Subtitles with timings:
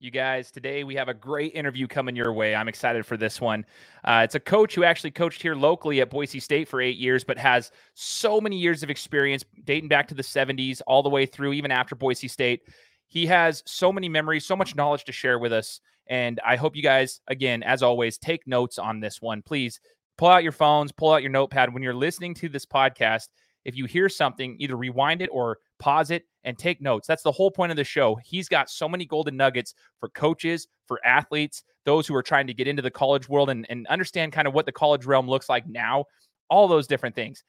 [0.00, 2.54] You guys, today we have a great interview coming your way.
[2.54, 3.64] I'm excited for this one.
[4.04, 7.24] Uh, it's a coach who actually coached here locally at Boise State for eight years,
[7.24, 11.24] but has so many years of experience dating back to the 70s, all the way
[11.24, 12.62] through, even after Boise State.
[13.06, 15.80] He has so many memories, so much knowledge to share with us.
[16.08, 19.40] And I hope you guys, again, as always, take notes on this one.
[19.40, 19.80] Please
[20.18, 21.72] pull out your phones, pull out your notepad.
[21.72, 23.28] When you're listening to this podcast,
[23.64, 27.06] if you hear something, either rewind it or pause it and take notes.
[27.06, 28.16] That's the whole point of the show.
[28.24, 32.54] He's got so many golden nuggets for coaches, for athletes, those who are trying to
[32.54, 35.48] get into the college world and, and understand kind of what the college realm looks
[35.48, 36.04] like now,
[36.48, 37.44] all those different things.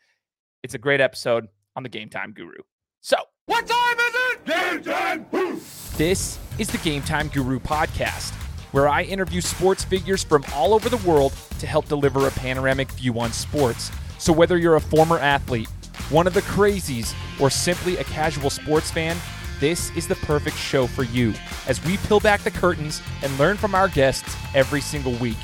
[0.63, 2.57] It's a great episode on the Game Time Guru.
[3.01, 4.45] So, what time is it?
[4.45, 5.61] Game time!
[5.97, 8.33] This is the Game Time Guru podcast,
[8.71, 12.91] where I interview sports figures from all over the world to help deliver a panoramic
[12.91, 13.91] view on sports.
[14.17, 15.69] So, whether you're a former athlete,
[16.09, 19.17] one of the crazies, or simply a casual sports fan,
[19.59, 21.33] this is the perfect show for you
[21.67, 25.37] as we peel back the curtains and learn from our guests every single week.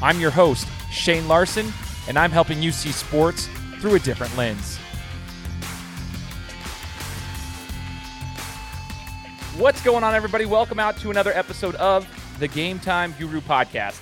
[0.00, 1.72] I'm your host, Shane Larson,
[2.08, 3.48] and I'm helping you see sports
[3.80, 4.78] through a different lens.
[9.58, 10.44] What's going on, everybody?
[10.44, 12.06] Welcome out to another episode of
[12.38, 13.94] the Game Time Guru podcast.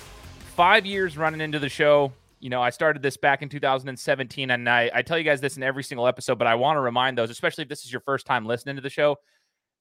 [0.55, 2.11] Five years running into the show,
[2.45, 5.57] you know, I started this back in 2017, and I, I tell you guys this
[5.57, 8.01] in every single episode, but I want to remind those, especially if this is your
[8.01, 9.15] first time listening to the show,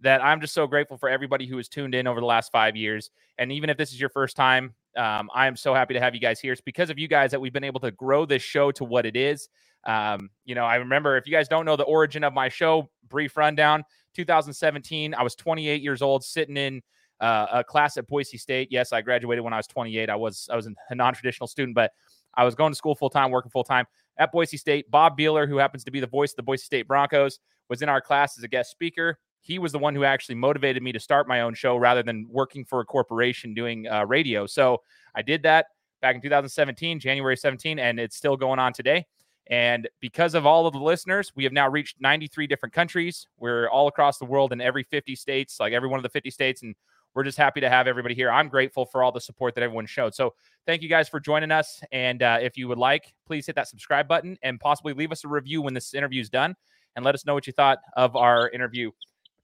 [0.00, 2.74] that I'm just so grateful for everybody who has tuned in over the last five
[2.74, 3.10] years.
[3.36, 6.14] And even if this is your first time, um, I am so happy to have
[6.14, 6.52] you guys here.
[6.54, 9.04] It's because of you guys that we've been able to grow this show to what
[9.04, 9.50] it is.
[9.84, 12.88] Um, you know, I remember if you guys don't know the origin of my show,
[13.10, 16.80] brief rundown 2017, I was 28 years old, sitting in
[17.20, 18.68] uh, a class at Boise State.
[18.70, 20.08] Yes, I graduated when I was 28.
[20.08, 21.92] I was I was a non-traditional student, but
[22.36, 23.86] I was going to school full time, working full time
[24.18, 24.90] at Boise State.
[24.90, 27.88] Bob Behler, who happens to be the voice of the Boise State Broncos, was in
[27.88, 29.18] our class as a guest speaker.
[29.40, 32.26] He was the one who actually motivated me to start my own show rather than
[32.30, 34.46] working for a corporation doing uh, radio.
[34.46, 34.80] So
[35.14, 35.66] I did that
[36.00, 39.06] back in 2017, January 17, and it's still going on today.
[39.48, 43.26] And because of all of the listeners, we have now reached 93 different countries.
[43.38, 46.30] We're all across the world in every 50 states, like every one of the 50
[46.30, 46.62] states.
[46.62, 46.74] And
[47.14, 48.30] we're just happy to have everybody here.
[48.30, 50.14] I'm grateful for all the support that everyone showed.
[50.14, 50.34] So
[50.66, 51.80] thank you guys for joining us.
[51.92, 55.24] And uh, if you would like, please hit that subscribe button and possibly leave us
[55.24, 56.54] a review when this interview is done
[56.96, 58.90] and let us know what you thought of our interview.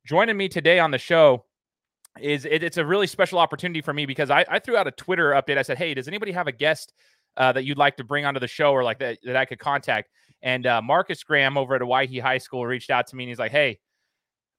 [0.04, 1.44] Joining me today on the show
[2.20, 4.92] is it, it's a really special opportunity for me because I, I, threw out a
[4.92, 5.58] Twitter update.
[5.58, 6.92] I said, Hey, does anybody have a guest
[7.36, 9.60] uh, that you'd like to bring onto the show or like that, that I could
[9.60, 10.10] contact?
[10.42, 13.38] And uh, Marcus Graham over at Owyhee High School reached out to me and he's
[13.38, 13.78] like, Hey,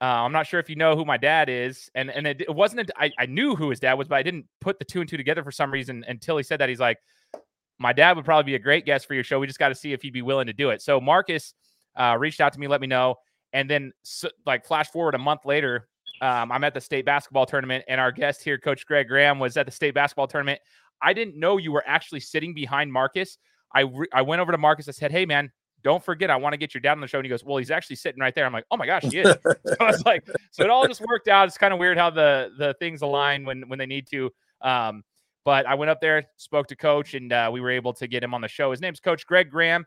[0.02, 2.54] uh, I'm not sure if you know who my dad is, and and it, it
[2.54, 2.90] wasn't.
[2.90, 5.08] A, I, I knew who his dad was, but I didn't put the two and
[5.08, 6.70] two together for some reason until he said that.
[6.70, 6.98] He's like,
[7.78, 9.40] my dad would probably be a great guest for your show.
[9.40, 10.82] We just got to see if he'd be willing to do it.
[10.82, 11.54] So Marcus
[11.96, 13.16] uh, reached out to me, let me know,
[13.54, 15.88] and then so, like flash forward a month later,
[16.22, 19.56] um, I'm at the state basketball tournament, and our guest here, Coach Greg Graham, was
[19.56, 20.60] at the state basketball tournament.
[21.00, 23.38] I didn't know you were actually sitting behind Marcus.
[23.74, 24.88] I re- I went over to Marcus.
[24.88, 25.52] I said, "Hey, man,
[25.84, 27.20] don't forget, I want to get your dad on the show.
[27.20, 28.46] And he goes, Well, he's actually sitting right there.
[28.46, 29.36] I'm like, Oh my gosh, he is.
[29.44, 31.48] so I was like, so it all just worked out.
[31.48, 34.32] It's kind of weird how the the things align when when they need to.
[34.62, 35.04] Um,
[35.44, 38.24] but I went up there, spoke to coach, and uh, we were able to get
[38.24, 38.72] him on the show.
[38.72, 39.86] His name's Coach Greg Graham.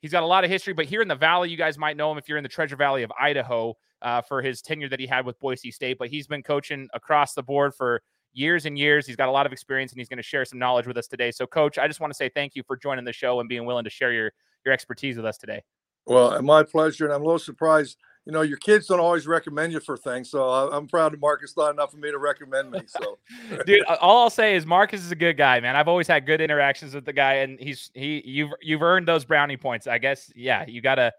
[0.00, 2.10] He's got a lot of history, but here in the Valley, you guys might know
[2.10, 5.06] him if you're in the Treasure Valley of Idaho uh, for his tenure that he
[5.06, 5.98] had with Boise State.
[5.98, 9.06] But he's been coaching across the board for years and years.
[9.06, 11.06] He's got a lot of experience, and he's going to share some knowledge with us
[11.06, 11.30] today.
[11.30, 13.64] So, Coach, I just want to say thank you for joining the show and being
[13.64, 14.32] willing to share your
[14.64, 15.62] your expertise with us today.
[16.06, 17.96] Well, my pleasure, and I'm a little surprised.
[18.26, 21.52] You know, your kids don't always recommend you for things, so I'm proud that Marcus
[21.52, 22.80] thought enough of me to recommend me.
[22.86, 23.18] So,
[23.66, 25.76] dude, all I'll say is Marcus is a good guy, man.
[25.76, 29.24] I've always had good interactions with the guy, and he's he you've you've earned those
[29.24, 29.86] brownie points.
[29.86, 31.12] I guess, yeah, you gotta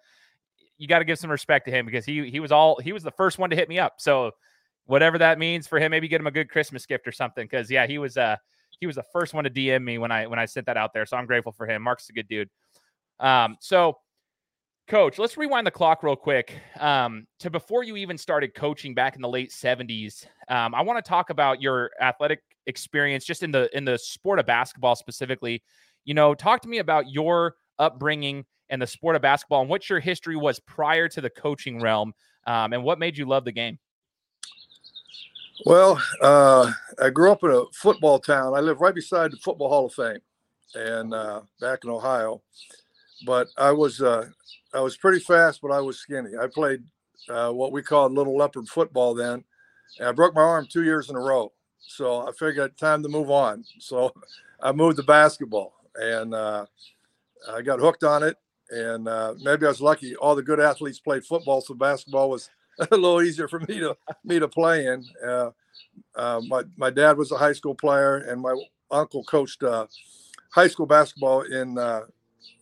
[0.78, 3.12] you gotta give some respect to him because he he was all he was the
[3.12, 3.96] first one to hit me up.
[3.98, 4.32] So,
[4.86, 7.46] whatever that means for him, maybe get him a good Christmas gift or something.
[7.46, 8.38] Because yeah, he was uh
[8.80, 10.94] he was the first one to DM me when I when I sent that out
[10.94, 11.06] there.
[11.06, 11.84] So I'm grateful for him.
[11.84, 12.50] Mark's is a good dude.
[13.20, 13.98] Um, so
[14.88, 19.16] Coach, let's rewind the clock real quick um, to before you even started coaching back
[19.16, 20.28] in the late 70s.
[20.48, 24.38] Um, I want to talk about your athletic experience just in the in the sport
[24.38, 25.64] of basketball specifically.
[26.04, 29.90] You know, talk to me about your upbringing and the sport of basketball and what
[29.90, 32.14] your history was prior to the coaching realm
[32.46, 33.80] um, and what made you love the game.
[35.66, 38.54] Well, uh, I grew up in a football town.
[38.54, 40.20] I live right beside the Football Hall of Fame,
[40.76, 42.44] and uh, back in Ohio.
[43.26, 44.28] But I was uh,
[44.74, 46.32] I was pretty fast, but I was skinny.
[46.40, 46.84] I played
[47.30, 49.44] uh, what we called little leopard football then.
[50.00, 51.52] And I broke my arm two years in a row.
[51.80, 53.64] So I figured time to move on.
[53.80, 54.14] So
[54.62, 56.66] I moved to basketball and uh,
[57.50, 58.38] I got hooked on it.
[58.72, 60.16] And uh, maybe I was lucky.
[60.16, 63.96] All the good athletes played football, so basketball was a little easier for me to
[64.24, 65.06] me to play in.
[65.26, 65.52] Uh,
[66.16, 68.56] uh, my my dad was a high school player, and my
[68.90, 69.64] uncle coached
[70.50, 72.02] high school basketball in uh,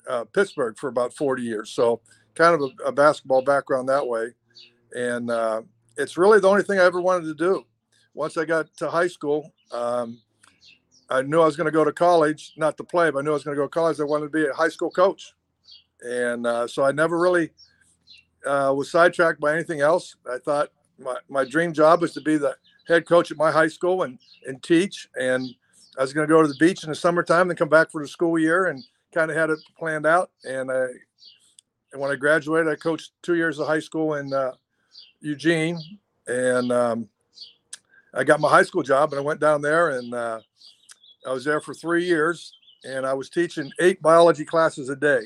[0.08, 1.72] uh, Pittsburgh for about 40 years.
[1.72, 2.02] So
[2.36, 4.30] kind of a, a basketball background that way,
[4.94, 5.62] and uh,
[5.98, 7.66] it's really the only thing I ever wanted to do.
[8.14, 10.20] Once I got to high school, um,
[11.10, 13.32] I knew I was going to go to college, not to play, but I knew
[13.32, 14.00] I was going to go to college.
[14.00, 15.34] I wanted to be a high school coach,
[16.02, 17.52] and uh, so I never really
[18.46, 20.16] uh, was sidetracked by anything else.
[20.32, 20.70] I thought
[21.00, 22.56] my, my dream job was to be the
[22.88, 25.08] head coach at my high school and and teach.
[25.20, 25.48] And
[25.98, 28.02] I was going to go to the beach in the summertime, and come back for
[28.02, 30.32] the school year, and kind of had it planned out.
[30.44, 30.86] And I,
[31.92, 34.52] and when I graduated, I coached two years of high school in uh,
[35.22, 35.80] Eugene,
[36.28, 37.10] and um,
[38.14, 40.40] I got my high school job, and I went down there, and uh,
[41.26, 45.22] I was there for three years, and I was teaching eight biology classes a day.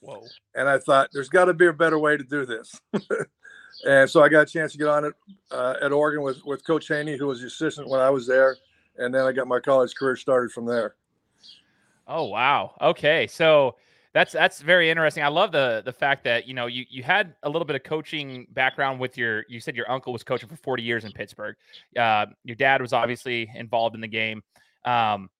[0.00, 0.24] Whoa!
[0.56, 2.80] And I thought there's got to be a better way to do this.
[3.86, 5.14] and so I got a chance to get on it
[5.52, 8.56] uh, at Oregon with with Coach Haney, who was the assistant when I was there,
[8.98, 10.96] and then I got my college career started from there.
[12.06, 12.74] Oh wow.
[12.80, 13.76] Okay, so
[14.12, 15.22] that's that's very interesting.
[15.22, 17.82] I love the the fact that you know you you had a little bit of
[17.82, 19.44] coaching background with your.
[19.48, 21.56] You said your uncle was coaching for 40 years in Pittsburgh.
[21.96, 24.42] Uh, your dad was obviously involved in the game.
[24.84, 25.30] Um,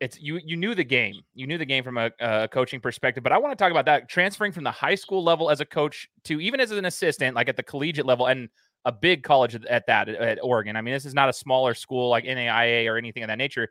[0.00, 1.22] it's you you knew the game.
[1.34, 3.24] You knew the game from a, a, coaching perspective.
[3.24, 5.64] But I want to talk about that transferring from the high school level as a
[5.64, 8.48] coach to even as an assistant, like at the collegiate level, and
[8.84, 10.76] a big college at that at Oregon.
[10.76, 13.70] I mean, this is not a smaller school like NAIA or anything of that nature.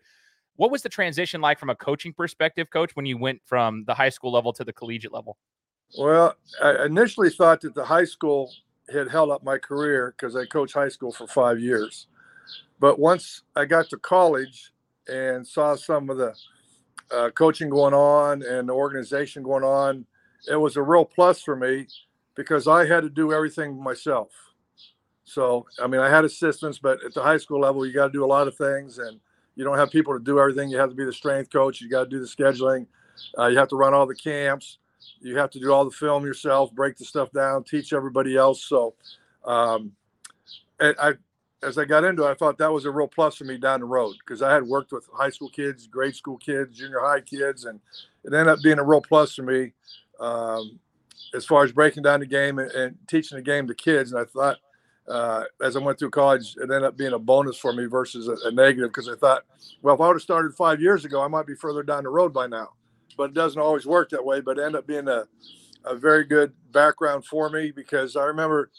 [0.57, 3.93] What was the transition like from a coaching perspective, coach, when you went from the
[3.93, 5.37] high school level to the collegiate level?
[5.97, 8.51] Well, I initially thought that the high school
[8.91, 12.07] had held up my career because I coached high school for five years.
[12.79, 14.71] But once I got to college
[15.07, 16.33] and saw some of the
[17.11, 20.05] uh, coaching going on and the organization going on,
[20.49, 21.87] it was a real plus for me
[22.35, 24.29] because I had to do everything myself.
[25.23, 28.13] So, I mean, I had assistants, but at the high school level, you got to
[28.13, 28.97] do a lot of things.
[28.97, 29.19] And
[29.57, 30.69] you don't have people to do everything.
[30.69, 31.81] You have to be the strength coach.
[31.81, 32.85] You got to do the scheduling.
[33.37, 34.77] Uh, you have to run all the camps.
[35.19, 38.63] You have to do all the film yourself, break the stuff down, teach everybody else.
[38.63, 38.93] So,
[39.43, 39.93] um,
[40.79, 41.13] I,
[41.63, 43.79] as I got into it, I thought that was a real plus for me down
[43.79, 47.21] the road because I had worked with high school kids, grade school kids, junior high
[47.21, 47.79] kids, and
[48.23, 49.73] it ended up being a real plus for me
[50.19, 50.79] um,
[51.33, 54.11] as far as breaking down the game and, and teaching the game to kids.
[54.11, 54.57] And I thought
[55.07, 58.27] uh, as I went through college, it ended up being a bonus for me versus
[58.27, 59.43] a, a negative because I thought,
[59.81, 62.09] well, if I would have started five years ago, I might be further down the
[62.09, 62.73] road by now.
[63.15, 64.41] But it doesn't always work that way.
[64.41, 65.25] But it ended up being a,
[65.85, 68.69] a very good background for me because I remember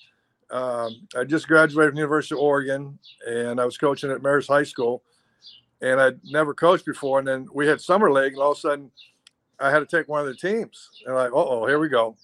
[0.51, 4.49] um, I just graduated from the University of Oregon and I was coaching at Marist
[4.49, 5.03] High School
[5.81, 7.19] and I'd never coached before.
[7.19, 8.91] And then we had summer league, and all of a sudden
[9.61, 10.91] I had to take one of the teams.
[11.07, 12.17] And I'm like, oh, here we go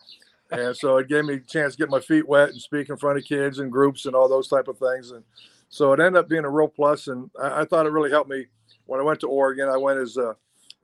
[0.59, 2.97] and so it gave me a chance to get my feet wet and speak in
[2.97, 5.11] front of kids and groups and all those type of things.
[5.11, 5.25] And
[5.69, 8.31] so it ended up being a real plus, and I, I thought it really helped
[8.31, 8.47] me
[8.87, 9.69] when I went to Oregon.
[9.69, 10.37] I went as a,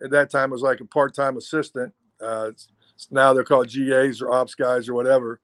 [0.02, 1.92] at that time was like a part-time assistant.
[2.20, 2.50] Uh,
[3.10, 5.40] now they're called GAs or ops guys or whatever.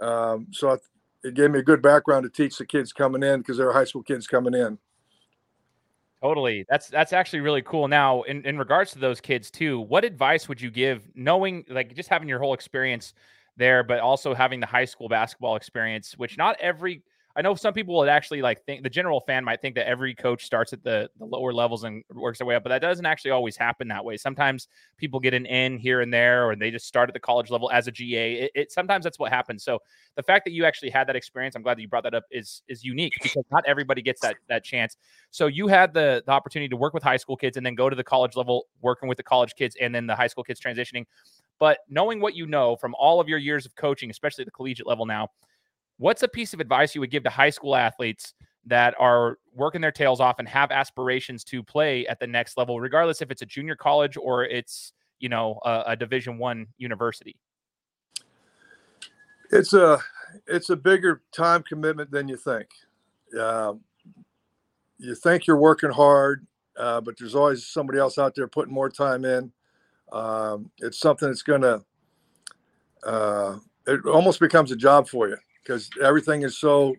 [0.00, 0.76] Um, so I,
[1.24, 3.84] it gave me a good background to teach the kids coming in because they're high
[3.84, 4.78] school kids coming in.
[6.22, 6.64] Totally.
[6.68, 7.88] That's that's actually really cool.
[7.88, 11.96] Now, in, in regards to those kids too, what advice would you give knowing like
[11.96, 13.14] just having your whole experience
[13.56, 17.02] there, but also having the high school basketball experience, which not every
[17.34, 20.14] I know some people would actually like think the general fan might think that every
[20.14, 23.06] coach starts at the, the lower levels and works their way up, but that doesn't
[23.06, 24.16] actually always happen that way.
[24.18, 27.50] Sometimes people get an in here and there, or they just start at the college
[27.50, 28.34] level as a GA.
[28.34, 29.64] It, it, sometimes that's what happens.
[29.64, 29.78] So
[30.16, 32.24] the fact that you actually had that experience, I'm glad that you brought that up,
[32.30, 34.96] is is unique because not everybody gets that that chance.
[35.30, 37.88] So you had the the opportunity to work with high school kids and then go
[37.88, 40.60] to the college level, working with the college kids, and then the high school kids
[40.60, 41.06] transitioning.
[41.62, 44.50] But knowing what you know from all of your years of coaching, especially at the
[44.50, 45.28] collegiate level now,
[45.96, 48.34] what's a piece of advice you would give to high school athletes
[48.66, 52.80] that are working their tails off and have aspirations to play at the next level,
[52.80, 57.36] regardless if it's a junior college or it's you know a, a Division One university?
[59.52, 60.00] It's a
[60.48, 62.66] it's a bigger time commitment than you think.
[63.38, 63.74] Uh,
[64.98, 66.44] you think you're working hard,
[66.76, 69.52] uh, but there's always somebody else out there putting more time in.
[70.12, 71.82] Um, it's something that's going to,
[73.04, 76.94] uh, it almost becomes a job for you because everything is so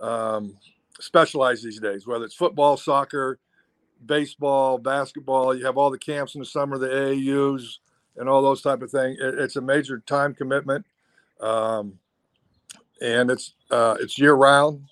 [0.00, 0.56] um,
[1.00, 3.38] specialized these days, whether it's football, soccer,
[4.06, 7.78] baseball, basketball, you have all the camps in the summer, the AAUs,
[8.16, 9.18] and all those type of things.
[9.20, 10.86] It, it's a major time commitment.
[11.40, 11.98] Um,
[13.00, 14.84] and it's uh, it's year round.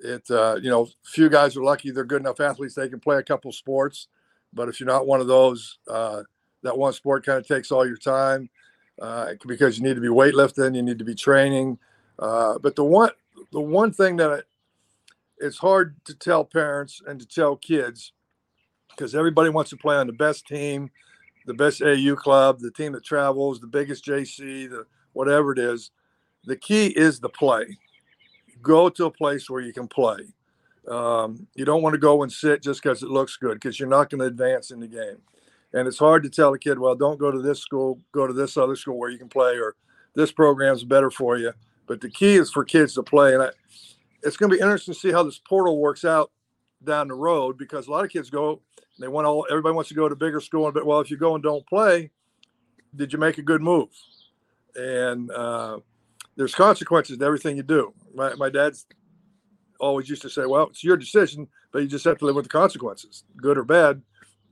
[0.00, 3.18] It uh, you know, few guys are lucky; they're good enough athletes they can play
[3.18, 4.08] a couple sports.
[4.52, 6.22] But if you're not one of those, uh,
[6.62, 8.48] that one sport kind of takes all your time
[9.00, 11.78] uh, because you need to be weightlifting, you need to be training.
[12.18, 13.10] Uh, but the one
[13.52, 14.44] the one thing that
[15.38, 18.12] it's hard to tell parents and to tell kids
[18.90, 20.90] because everybody wants to play on the best team,
[21.46, 25.90] the best AU club, the team that travels, the biggest JC, the whatever it is.
[26.44, 27.78] The key is the play.
[28.62, 30.20] Go to a place where you can play.
[30.88, 33.88] Um, you don't want to go and sit just because it looks good because you're
[33.88, 35.18] not going to advance in the game.
[35.72, 38.32] And it's hard to tell a kid, well, don't go to this school, go to
[38.32, 39.76] this other school where you can play, or
[40.14, 41.52] this program's better for you.
[41.86, 43.34] But the key is for kids to play.
[43.34, 43.50] And I,
[44.22, 46.30] it's going to be interesting to see how this portal works out
[46.82, 48.60] down the road because a lot of kids go,
[48.98, 50.70] they want all, everybody wants to go to bigger school.
[50.72, 52.10] But well, if you go and don't play,
[52.96, 53.88] did you make a good move?
[54.74, 55.78] And uh,
[56.36, 57.94] there's consequences to everything you do.
[58.14, 58.86] My, my dad's
[59.78, 62.44] always used to say, well, it's your decision, but you just have to live with
[62.44, 64.02] the consequences, good or bad.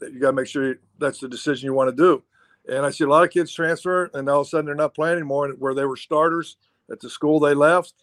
[0.01, 2.23] You got to make sure you, that's the decision you want to do.
[2.69, 4.95] And I see a lot of kids transfer, and all of a sudden they're not
[4.95, 6.57] playing anymore, where they were starters
[6.91, 7.95] at the school they left.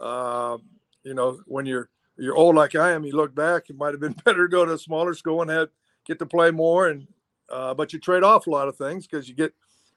[0.00, 0.58] Uh,
[1.04, 4.00] you know, when you're you're old like I am, you look back, it might have
[4.00, 5.68] been better to go to a smaller school and have
[6.06, 6.88] get to play more.
[6.88, 7.06] And
[7.50, 9.52] uh, but you trade off a lot of things because you get,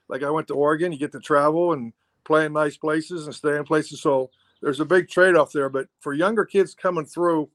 [0.08, 1.92] like I went to Oregon, you get to travel and
[2.24, 4.00] play in nice places and stay in places.
[4.00, 4.30] So
[4.60, 5.68] there's a big trade off there.
[5.68, 7.48] But for younger kids coming through,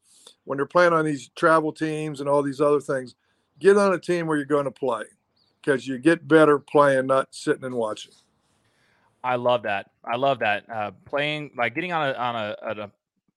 [0.44, 3.16] when they're playing on these travel teams and all these other things,
[3.60, 5.04] get on a team where you're going to play
[5.62, 8.14] because you get better playing, not sitting and watching.
[9.24, 9.90] I love that.
[10.04, 10.70] I love that.
[10.70, 12.92] Uh, playing like getting on a on a, a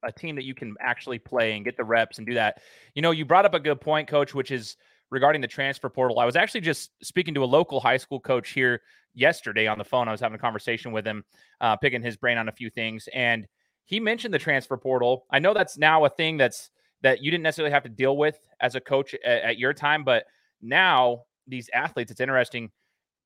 [0.04, 2.62] a team that you can actually play and get the reps and do that.
[2.94, 4.76] You know, you brought up a good point, coach, which is
[5.10, 6.18] regarding the transfer portal.
[6.20, 8.82] I was actually just speaking to a local high school coach here
[9.14, 10.08] yesterday on the phone.
[10.08, 11.24] I was having a conversation with him,
[11.60, 13.46] uh, picking his brain on a few things, and
[13.86, 15.24] he mentioned the transfer portal.
[15.30, 16.70] I know that's now a thing that's
[17.02, 20.04] that you didn't necessarily have to deal with as a coach at, at your time,
[20.04, 20.24] but
[20.60, 22.70] now these athletes, it's interesting.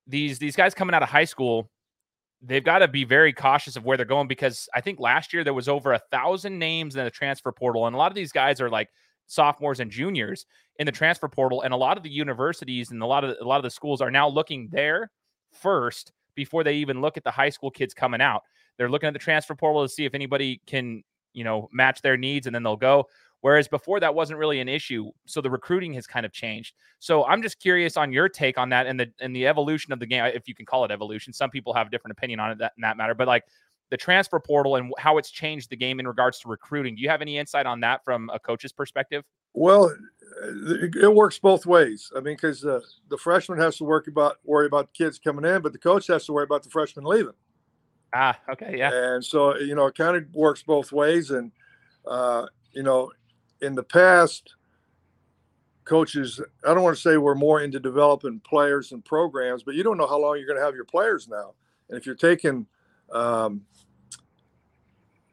[0.06, 1.70] These these guys coming out of high school,
[2.42, 5.44] they've got to be very cautious of where they're going because I think last year
[5.44, 8.32] there was over a thousand names in the transfer portal, and a lot of these
[8.32, 8.88] guys are like
[9.26, 10.46] sophomores and juniors
[10.78, 13.44] in the transfer portal, and a lot of the universities and a lot of a
[13.44, 15.10] lot of the schools are now looking there
[15.52, 18.42] first before they even look at the high school kids coming out.
[18.78, 21.02] They're looking at the transfer portal to see if anybody can,
[21.34, 23.06] you know, match their needs and then they'll go.
[23.42, 25.10] Whereas before that wasn't really an issue.
[25.26, 26.74] So the recruiting has kind of changed.
[27.00, 29.98] So I'm just curious on your take on that and the and the evolution of
[29.98, 31.32] the game, if you can call it evolution.
[31.32, 33.44] Some people have a different opinion on it that, in that matter, but like
[33.90, 36.94] the transfer portal and how it's changed the game in regards to recruiting.
[36.94, 39.24] Do you have any insight on that from a coach's perspective?
[39.54, 39.94] Well,
[40.94, 42.10] it works both ways.
[42.16, 42.80] I mean, because uh,
[43.10, 46.24] the freshman has to work about worry about kids coming in, but the coach has
[46.26, 47.34] to worry about the freshman leaving.
[48.14, 48.90] Ah, okay, yeah.
[48.92, 51.30] And so you know, it kind of works both ways.
[51.30, 51.52] And
[52.06, 53.10] uh, you know,
[53.62, 54.54] in the past,
[55.84, 59.82] coaches, I don't want to say we're more into developing players and programs, but you
[59.82, 61.54] don't know how long you're going to have your players now.
[61.88, 62.66] And if you're taking
[63.12, 63.62] um,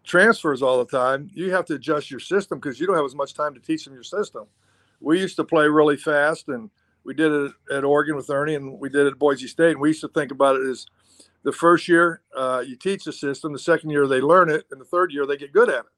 [0.03, 3.15] transfers all the time, you have to adjust your system because you don't have as
[3.15, 4.45] much time to teach them your system.
[5.01, 6.69] We used to play really fast, and
[7.03, 9.71] we did it at Oregon with Ernie, and we did it at Boise State.
[9.71, 10.85] And we used to think about it as
[11.43, 14.79] the first year uh, you teach the system, the second year they learn it, and
[14.79, 15.91] the third year they get good at it.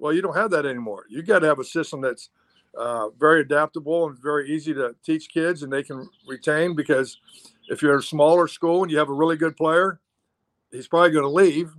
[0.00, 1.04] Well, you don't have that anymore.
[1.08, 2.30] You got to have a system that's
[2.76, 6.74] uh, very adaptable and very easy to teach kids, and they can retain.
[6.74, 7.18] Because
[7.68, 10.00] if you're a smaller school and you have a really good player,
[10.72, 11.72] he's probably going to leave.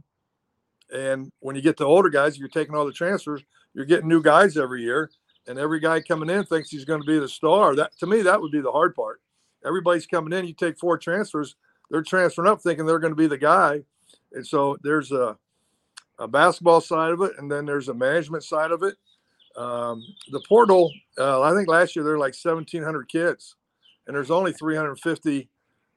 [0.94, 3.42] And when you get the older guys, you're taking all the transfers.
[3.74, 5.10] You're getting new guys every year,
[5.48, 7.76] and every guy coming in thinks he's going to be the star.
[7.76, 9.22] That to me, that would be the hard part.
[9.66, 10.46] Everybody's coming in.
[10.46, 11.56] You take four transfers
[11.92, 13.82] they're transferring up thinking they're going to be the guy.
[14.32, 15.38] And so there's a,
[16.22, 18.96] a basketball side of it, and then there's a management side of it.
[19.58, 23.56] Um, the portal, uh, I think last year there were like 1,700 kids,
[24.08, 25.50] and there's only 350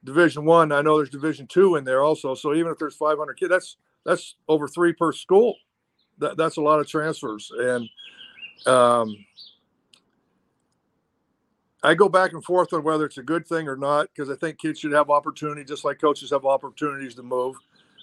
[0.02, 0.72] Division One.
[0.72, 0.78] I.
[0.78, 2.34] I know there's Division Two in there also.
[2.34, 5.56] So even if there's 500 kids, that's that's over three per school.
[6.18, 7.88] That, that's a lot of transfers, and
[8.66, 9.16] um,
[11.82, 14.36] I go back and forth on whether it's a good thing or not because I
[14.36, 17.56] think kids should have opportunity, just like coaches have opportunities to move.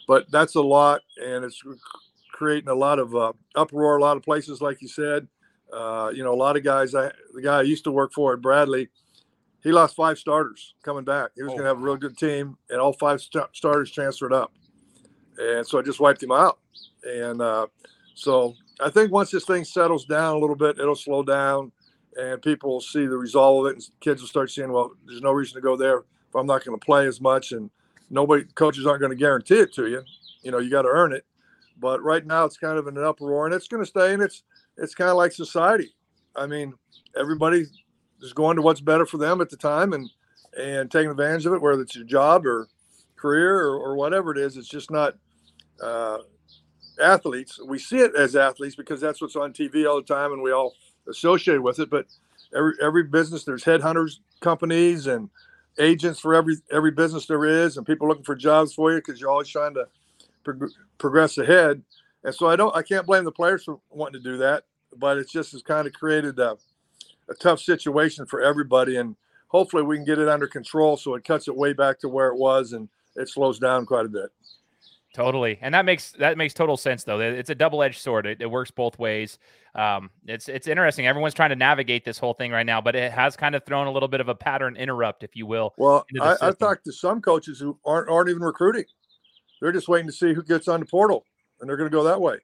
[0.08, 1.63] But that's a lot, and it's
[2.41, 3.98] creating a lot of uh, uproar.
[3.98, 5.27] A lot of places, like you said,
[5.71, 6.95] uh, you know, a lot of guys.
[6.95, 8.89] I the guy I used to work for at Bradley,
[9.62, 11.29] he lost five starters coming back.
[11.36, 13.91] He was oh, going to have a real good team, and all five st- starters
[13.91, 14.51] transferred up,
[15.38, 16.57] and so I just wiped him out.
[17.03, 17.67] And uh,
[18.15, 21.71] so I think once this thing settles down a little bit, it'll slow down
[22.17, 25.21] and people will see the result of it, and kids will start seeing, "Well, there's
[25.21, 27.69] no reason to go there if I'm not going to play as much." And
[28.10, 30.03] nobody, coaches aren't going to guarantee it to you.
[30.41, 31.25] You know, you got to earn it.
[31.81, 34.13] But right now, it's kind of in an uproar, and it's going to stay.
[34.13, 34.43] And it's
[34.77, 35.93] it's kind of like society.
[36.35, 36.73] I mean,
[37.19, 37.65] everybody
[38.21, 40.09] is going to what's better for them at the time, and
[40.57, 42.67] and taking advantage of it, whether it's your job or
[43.15, 44.55] career or, or whatever it is.
[44.55, 45.15] It's just not.
[45.83, 46.19] Uh,
[47.01, 47.59] athletes.
[47.65, 50.51] We see it as athletes because that's what's on TV all the time, and we
[50.51, 50.75] all
[51.07, 51.89] associate with it.
[51.89, 52.05] But
[52.55, 55.29] every every business, there's headhunters companies and
[55.79, 59.19] agents for every every business there is, and people looking for jobs for you because
[59.19, 59.88] you're always trying to
[60.43, 61.81] prog- progress ahead.
[62.24, 64.63] And so I don't, I can't blame the players for wanting to do that,
[64.98, 66.57] but it's just has kind of created a,
[67.29, 68.98] a tough situation for everybody.
[68.98, 69.15] And
[69.48, 72.27] hopefully we can get it under control so it cuts it way back to where
[72.27, 74.29] it was and it slows down quite a bit.
[75.13, 77.19] Totally, and that makes that makes total sense though.
[77.19, 78.25] It's a double edged sword.
[78.25, 79.39] It, it, works both ways.
[79.75, 81.05] Um, it's it's interesting.
[81.05, 83.88] Everyone's trying to navigate this whole thing right now, but it has kind of thrown
[83.88, 85.74] a little bit of a pattern interrupt, if you will.
[85.77, 88.86] Well, I, I've talked to some coaches who aren't aren't even recruiting.
[89.62, 91.25] They're just waiting to see who gets on the portal,
[91.60, 92.38] and they're going to go that way.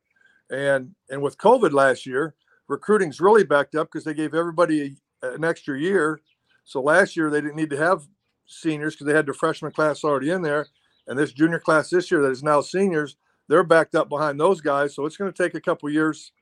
[0.49, 2.35] And and with COVID last year,
[2.69, 6.21] recruiting's really backed up because they gave everybody a, an extra year.
[6.63, 8.07] So last year they didn't need to have
[8.45, 10.67] seniors because they had their freshman class already in there
[11.07, 13.15] and this junior class this year that is now seniors,
[13.47, 14.93] they're backed up behind those guys.
[14.93, 16.33] So it's going to take a couple years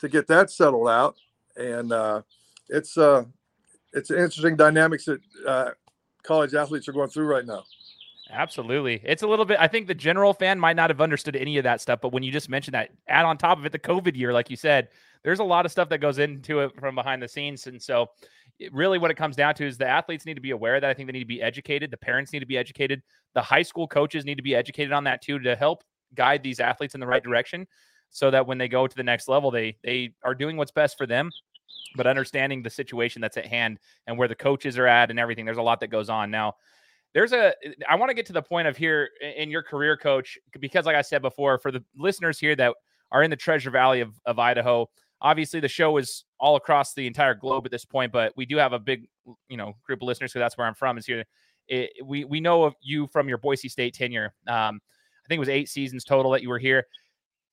[0.00, 1.16] to get that settled out.
[1.56, 2.22] And uh,
[2.68, 3.24] it's uh,
[3.92, 5.70] it's an interesting dynamics that uh,
[6.22, 7.64] college athletes are going through right now.
[8.30, 9.00] Absolutely.
[9.04, 11.64] It's a little bit, I think the general fan might not have understood any of
[11.64, 14.16] that stuff, but when you just mentioned that, add on top of it the COVID
[14.16, 14.88] year, like you said,
[15.22, 17.66] there's a lot of stuff that goes into it from behind the scenes.
[17.66, 18.08] And so,
[18.72, 20.94] really, what it comes down to is the athletes need to be aware that I
[20.94, 21.90] think they need to be educated.
[21.90, 23.02] The parents need to be educated.
[23.34, 25.82] The high school coaches need to be educated on that too to help
[26.14, 27.66] guide these athletes in the right direction
[28.10, 30.96] so that when they go to the next level, they they are doing what's best
[30.96, 31.30] for them
[31.96, 35.44] but understanding the situation that's at hand and where the coaches are at and everything
[35.44, 36.54] there's a lot that goes on now
[37.14, 37.54] there's a
[37.88, 40.96] i want to get to the point of here in your career coach because like
[40.96, 42.74] i said before for the listeners here that
[43.12, 44.86] are in the treasure valley of, of idaho
[45.22, 48.56] obviously the show is all across the entire globe at this point but we do
[48.56, 49.08] have a big
[49.48, 51.24] you know group of listeners because that's where i'm from is here.
[51.66, 54.80] It, we we know of you from your boise state tenure um,
[55.24, 56.84] i think it was eight seasons total that you were here.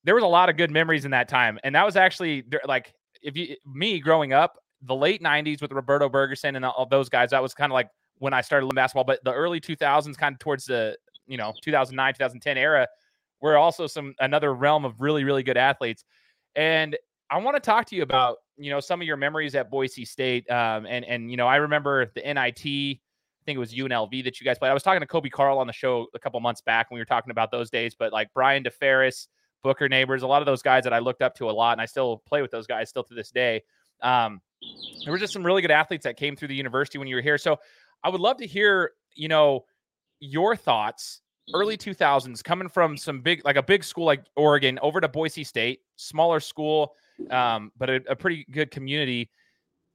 [0.03, 2.93] There was a lot of good memories in that time and that was actually like
[3.21, 7.29] if you me growing up the late 90s with roberto Bergersen and all those guys
[7.29, 7.87] that was kind of like
[8.21, 12.13] when I started basketball, but the early 2000s, kind of towards the you know 2009
[12.13, 12.87] 2010 era,
[13.41, 16.05] were also some another realm of really really good athletes.
[16.55, 16.95] And
[17.31, 20.05] I want to talk to you about you know some of your memories at Boise
[20.05, 20.49] State.
[20.51, 22.99] Um, and and you know I remember the NIT.
[23.41, 24.69] I think it was UNLV that you guys played.
[24.69, 27.01] I was talking to Coby Karl on the show a couple months back when we
[27.01, 27.95] were talking about those days.
[27.95, 29.25] But like Brian DeFerris,
[29.63, 31.81] Booker Neighbors, a lot of those guys that I looked up to a lot, and
[31.81, 33.63] I still play with those guys still to this day.
[34.03, 34.41] Um,
[35.03, 37.21] there were just some really good athletes that came through the university when you were
[37.21, 37.37] here.
[37.37, 37.57] So
[38.03, 39.65] I would love to hear, you know,
[40.19, 41.21] your thoughts
[41.53, 45.43] early 2000s coming from some big like a big school like Oregon over to Boise
[45.43, 46.95] State, smaller school
[47.29, 49.29] um, but a, a pretty good community.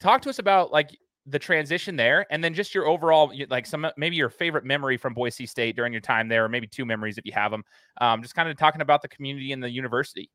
[0.01, 3.87] Talk to us about like the transition there and then just your overall like some
[3.97, 7.19] maybe your favorite memory from boise state during your time there or maybe two memories
[7.19, 7.65] if you have them
[8.01, 10.31] um, just kind of talking about the community and the university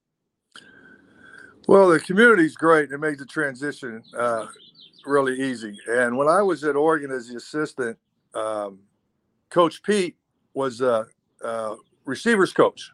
[1.65, 4.47] well the community is great it makes the transition uh,
[5.05, 5.77] really easy.
[5.87, 7.97] And when I was at Oregon as the assistant,
[8.33, 8.79] um,
[9.49, 10.15] Coach Pete
[10.53, 11.05] was a,
[11.41, 12.91] a, receivers coach.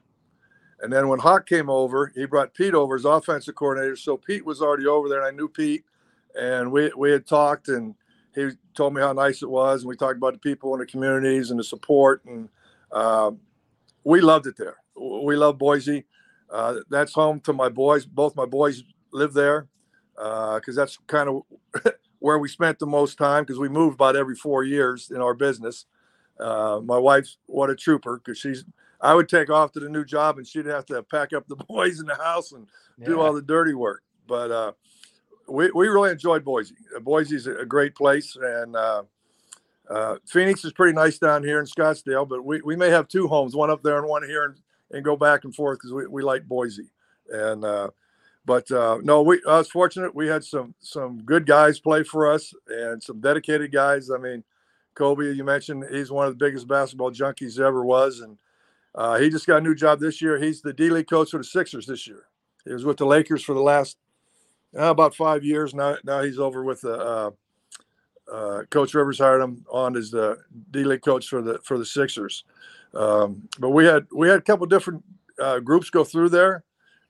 [0.82, 3.96] And then when Hawk came over, he brought Pete over as offensive coordinator.
[3.96, 5.84] So Pete was already over there, and I knew Pete,
[6.40, 7.96] and we we had talked, and
[8.36, 10.86] he told me how nice it was, and we talked about the people in the
[10.86, 12.48] communities and the support, and
[12.92, 13.40] um,
[14.04, 14.78] we loved it there.
[14.96, 16.06] We love Boise.
[16.50, 18.06] Uh, that's home to my boys.
[18.06, 19.68] Both my boys live there
[20.18, 24.16] because uh, that's kind of where we spent the most time because we moved about
[24.16, 25.86] every four years in our business.
[26.40, 28.66] Uh, my wife's what a trooper because she's.
[29.00, 31.56] I would take off to the new job and she'd have to pack up the
[31.70, 33.06] boys in the house and yeah.
[33.06, 34.02] do all the dirty work.
[34.28, 34.72] But uh,
[35.48, 36.76] we we really enjoyed Boise.
[36.96, 39.04] Uh, Boise's a great place, and uh,
[39.90, 42.28] uh, Phoenix is pretty nice down here in Scottsdale.
[42.28, 44.56] But we, we may have two homes, one up there and one here, and,
[44.92, 46.90] and go back and forth because we, we like Boise.
[47.30, 47.90] And uh,
[48.48, 50.16] but uh, no, we I was fortunate.
[50.16, 54.10] We had some some good guys play for us and some dedicated guys.
[54.10, 54.42] I mean,
[54.96, 58.38] Coby, you mentioned he's one of the biggest basketball junkies ever was, and
[58.96, 60.40] uh, he just got a new job this year.
[60.40, 62.24] He's the D League coach for the Sixers this year.
[62.64, 63.98] He was with the Lakers for the last
[64.80, 65.76] uh, about five years.
[65.76, 67.32] Now now he's over with the uh,
[68.32, 70.38] uh, Coach Rivers hired him on as the
[70.72, 72.46] D League coach for the for the Sixers.
[72.94, 75.04] Um, but we had we had a couple different
[75.38, 76.64] uh, groups go through there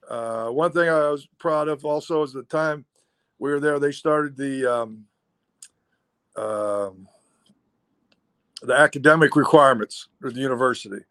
[0.10, 2.86] uh, one thing I was proud of also is the time
[3.39, 5.06] we were there, they started the um,
[6.36, 7.08] um,
[8.62, 11.04] the academic requirements for the university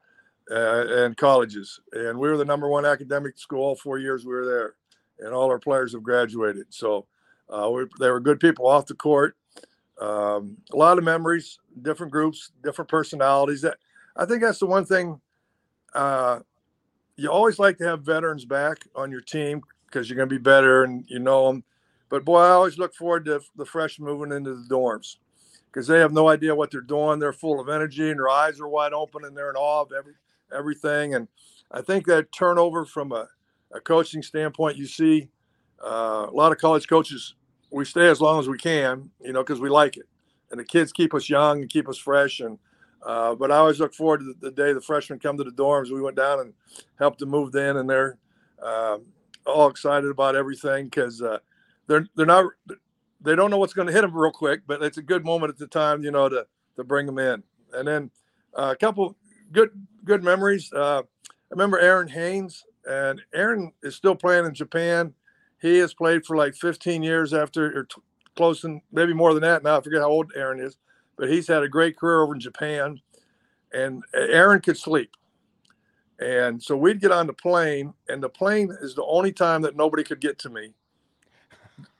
[0.50, 4.32] uh, and colleges, and we were the number one academic school all four years we
[4.32, 4.74] were there,
[5.20, 6.66] and all our players have graduated.
[6.70, 7.06] So
[7.48, 9.36] uh, we, they were good people off the court.
[10.00, 13.62] Um, a lot of memories, different groups, different personalities.
[13.62, 13.78] That
[14.16, 15.20] I think that's the one thing
[15.94, 16.40] uh,
[17.16, 20.42] you always like to have veterans back on your team because you're going to be
[20.42, 21.64] better and you know them.
[22.08, 25.16] But boy, I always look forward to the fresh moving into the dorms
[25.66, 27.18] because they have no idea what they're doing.
[27.18, 29.92] They're full of energy and their eyes are wide open and they're in awe of
[29.92, 30.14] every
[30.56, 31.14] everything.
[31.14, 31.28] And
[31.70, 33.28] I think that turnover from a,
[33.72, 35.28] a coaching standpoint, you see
[35.84, 37.34] uh, a lot of college coaches.
[37.70, 40.06] We stay as long as we can, you know, because we like it,
[40.50, 42.38] and the kids keep us young and keep us fresh.
[42.40, 42.58] And
[43.04, 45.50] uh, but I always look forward to the, the, day the freshmen come to the
[45.50, 45.90] dorms.
[45.90, 46.52] We went down and
[46.98, 48.18] helped them move in, and they're
[48.62, 48.98] uh,
[49.46, 51.38] all excited about everything because uh,
[51.86, 52.46] they're they're not
[53.20, 55.50] they don't know what's going to hit them real quick, but it's a good moment
[55.50, 57.42] at the time, you know, to to bring them in.
[57.72, 58.10] And then
[58.56, 59.16] uh, a couple
[59.52, 59.70] good
[60.04, 60.72] good memories.
[60.72, 65.14] Uh, I remember Aaron Haynes, and Aaron is still playing in Japan.
[65.60, 68.00] He has played for like 15 years after, or t-
[68.36, 69.62] close and maybe more than that.
[69.62, 70.76] Now I forget how old Aaron is,
[71.16, 73.00] but he's had a great career over in Japan.
[73.72, 75.10] And Aaron could sleep.
[76.18, 79.76] And so we'd get on the plane, and the plane is the only time that
[79.76, 80.72] nobody could get to me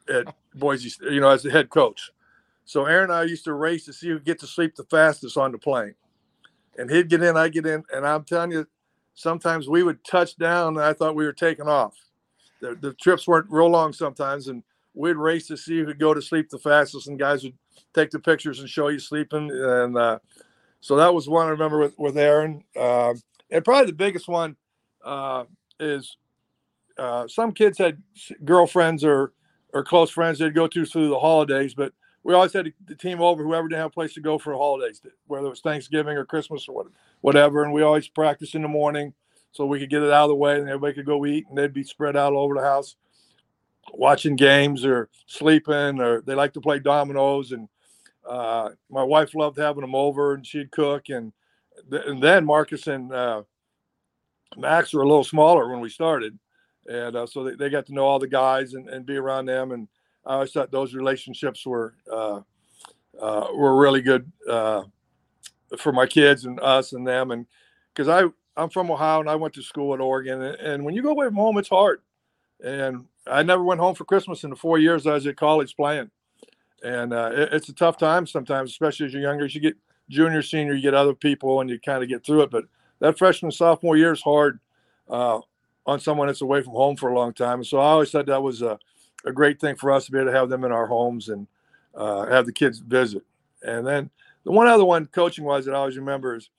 [0.09, 2.11] at Boise, you know, as the head coach.
[2.65, 4.85] So Aaron and I used to race to see who could get to sleep the
[4.85, 5.95] fastest on the plane.
[6.79, 8.67] And he'd get in, I'd get in, and I'm telling you,
[9.15, 11.95] sometimes we would touch down and I thought we were taking off.
[12.61, 14.63] The, the trips weren't real long sometimes, and
[14.97, 17.57] we'd race to see who could go to sleep the fastest, and guys would
[17.95, 19.51] take the pictures and show you sleeping.
[19.53, 20.19] And uh,
[20.81, 22.65] so that was one I remember with, with Aaron.
[22.75, 23.15] Uh,
[23.51, 24.57] and probably the biggest one
[25.05, 25.45] uh,
[25.79, 26.17] is
[26.99, 28.03] uh, some kids had
[28.45, 29.33] girlfriends or
[29.73, 33.21] or close friends they'd go to through the holidays, but we always had the team
[33.21, 36.17] over whoever didn't have a place to go for the holidays, whether it was Thanksgiving
[36.17, 36.87] or Christmas or
[37.21, 37.63] whatever.
[37.63, 39.13] And we always practiced in the morning
[39.53, 41.59] so we could get it out of the way and everybody could go eat and
[41.59, 42.97] they'd be spread out all over the house
[43.93, 47.69] watching games or sleeping or they like to play dominoes and
[48.29, 51.33] uh, my wife loved having them over and she'd cook and
[51.91, 53.43] th- and then Marcus and uh,
[54.57, 56.39] Max were a little smaller when we started
[56.89, 59.47] and uh, so they, they got to know all the guys and, and be around
[59.47, 59.73] them.
[59.73, 59.89] And
[60.25, 62.41] I always thought those relationships were uh,
[63.21, 64.83] uh, were really good uh,
[65.79, 67.31] for my kids and us and them.
[67.31, 67.47] And
[67.95, 68.29] because I
[68.61, 71.11] I'm from Ohio and I went to school at Oregon, and, and when you go
[71.11, 72.01] away from home, it's hard.
[72.65, 75.77] And I never went home for Christmas in the four years I was at college
[75.77, 76.11] playing.
[76.83, 79.45] And uh, it, it's a tough time sometimes, especially as you're younger.
[79.45, 79.77] As you get
[80.09, 82.51] junior, senior, you get other people, and you kind of get through it.
[82.51, 82.65] But
[83.01, 84.61] that freshman, sophomore year is hard.
[85.09, 85.41] Uh,
[85.87, 87.61] on someone that's away from home for a long time.
[87.61, 88.79] And so I always thought that was a,
[89.25, 91.47] a great thing for us to be able to have them in our homes and
[91.95, 93.23] uh, have the kids visit.
[93.63, 94.11] And then
[94.45, 96.51] the one other one, coaching wise, that I always remember is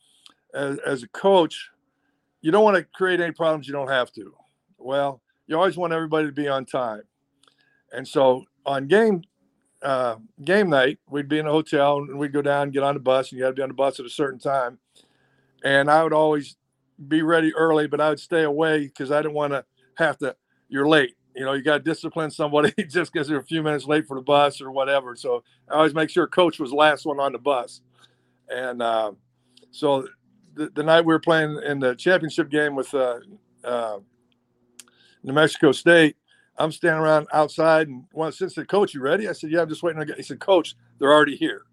[0.54, 1.70] as, as a coach,
[2.42, 4.34] you don't want to create any problems you don't have to.
[4.78, 7.02] Well, you always want everybody to be on time.
[7.92, 9.24] And so on game
[9.82, 12.94] uh, game night, we'd be in a hotel and we'd go down and get on
[12.94, 14.80] the bus, and you had to be on the bus at a certain time.
[15.64, 16.56] And I would always
[17.08, 20.36] be ready early, but I would stay away because I didn't want to have to.
[20.70, 21.16] You're late.
[21.36, 24.16] You know, you got to discipline somebody just because they're a few minutes late for
[24.16, 25.16] the bus or whatever.
[25.16, 27.82] So I always make sure coach was last one on the bus.
[28.50, 29.12] And uh,
[29.72, 30.08] so
[30.56, 33.20] the, the, night we were playing in the championship game with uh,
[33.64, 34.00] uh,
[35.28, 36.16] New Mexico State,
[36.58, 39.28] I'm standing around outside and one since the coach, you ready?
[39.28, 40.02] I said, yeah, I'm just waiting.
[40.16, 41.64] He said, coach, they're already here.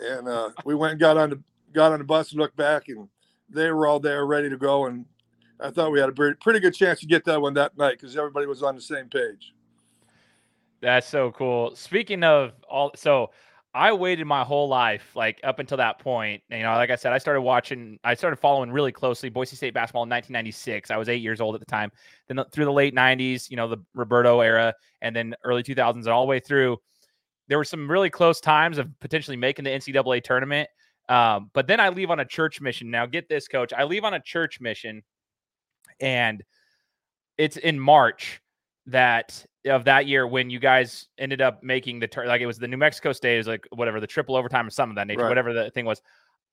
[0.00, 2.88] And uh, we went and got on the got on the bus and looked back
[2.88, 3.08] and
[3.50, 4.86] they were all there ready to go.
[4.86, 5.04] And
[5.60, 7.98] I thought we had a pretty, pretty good chance to get that one that night
[8.00, 9.52] because everybody was on the same page.
[10.80, 11.76] That's so cool.
[11.76, 13.30] Speaking of all, so
[13.74, 16.42] I waited my whole life, like up until that point.
[16.48, 19.74] You know, like I said, I started watching, I started following really closely Boise State
[19.74, 20.92] basketball in 1996.
[20.92, 21.90] I was eight years old at the time.
[22.28, 26.08] Then through the late 90s, you know, the Roberto era, and then early 2000s, and
[26.08, 26.78] all the way through,
[27.48, 30.68] there were some really close times of potentially making the NCAA tournament.
[31.08, 32.90] Um, but then I leave on a church mission.
[32.90, 33.72] Now, get this, coach.
[33.72, 35.02] I leave on a church mission,
[35.98, 36.44] and
[37.36, 38.40] it's in March
[38.86, 42.26] that of that year when you guys ended up making the turn.
[42.28, 44.92] Like it was the New Mexico State, is like whatever the triple overtime or something
[44.92, 45.28] of that nature, right.
[45.28, 46.02] whatever the thing was.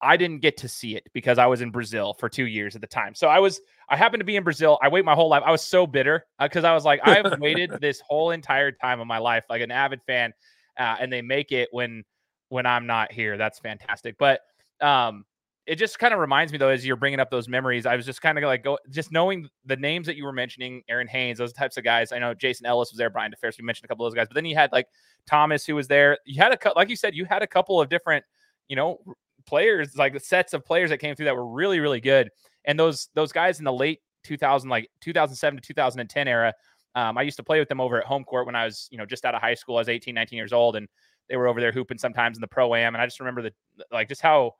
[0.04, 2.82] I didn't get to see it because I was in Brazil for two years at
[2.82, 3.14] the time.
[3.14, 4.80] So I was, I happened to be in Brazil.
[4.82, 5.44] I wait my whole life.
[5.46, 9.00] I was so bitter because uh, I was like, I've waited this whole entire time
[9.00, 10.34] of my life, like an avid fan,
[10.80, 12.04] uh, and they make it when
[12.50, 13.38] when I'm not here.
[13.38, 14.18] That's fantastic.
[14.18, 14.42] But
[14.82, 15.26] um,
[15.72, 18.06] it just kind of reminds me though, as you're bringing up those memories, I was
[18.06, 21.38] just kind of like go, just knowing the names that you were mentioning, Aaron Haynes,
[21.38, 22.12] those types of guys.
[22.12, 23.58] I know Jason Ellis was there, Brian DeFerris.
[23.58, 24.88] We mentioned a couple of those guys, but then you had like
[25.26, 26.18] Thomas who was there.
[26.26, 28.26] You had a like you said, you had a couple of different,
[28.68, 29.00] you know,
[29.46, 32.32] players like sets of players that came through that were really really good.
[32.66, 36.54] And those those guys in the late 2000 like 2007 to 2010 era,
[36.96, 38.98] um, I used to play with them over at home court when I was you
[38.98, 39.78] know just out of high school.
[39.78, 40.90] I was 18, 19 years old, and
[41.30, 42.94] they were over there hooping sometimes in the pro am.
[42.94, 43.54] And I just remember the
[43.90, 44.56] like just how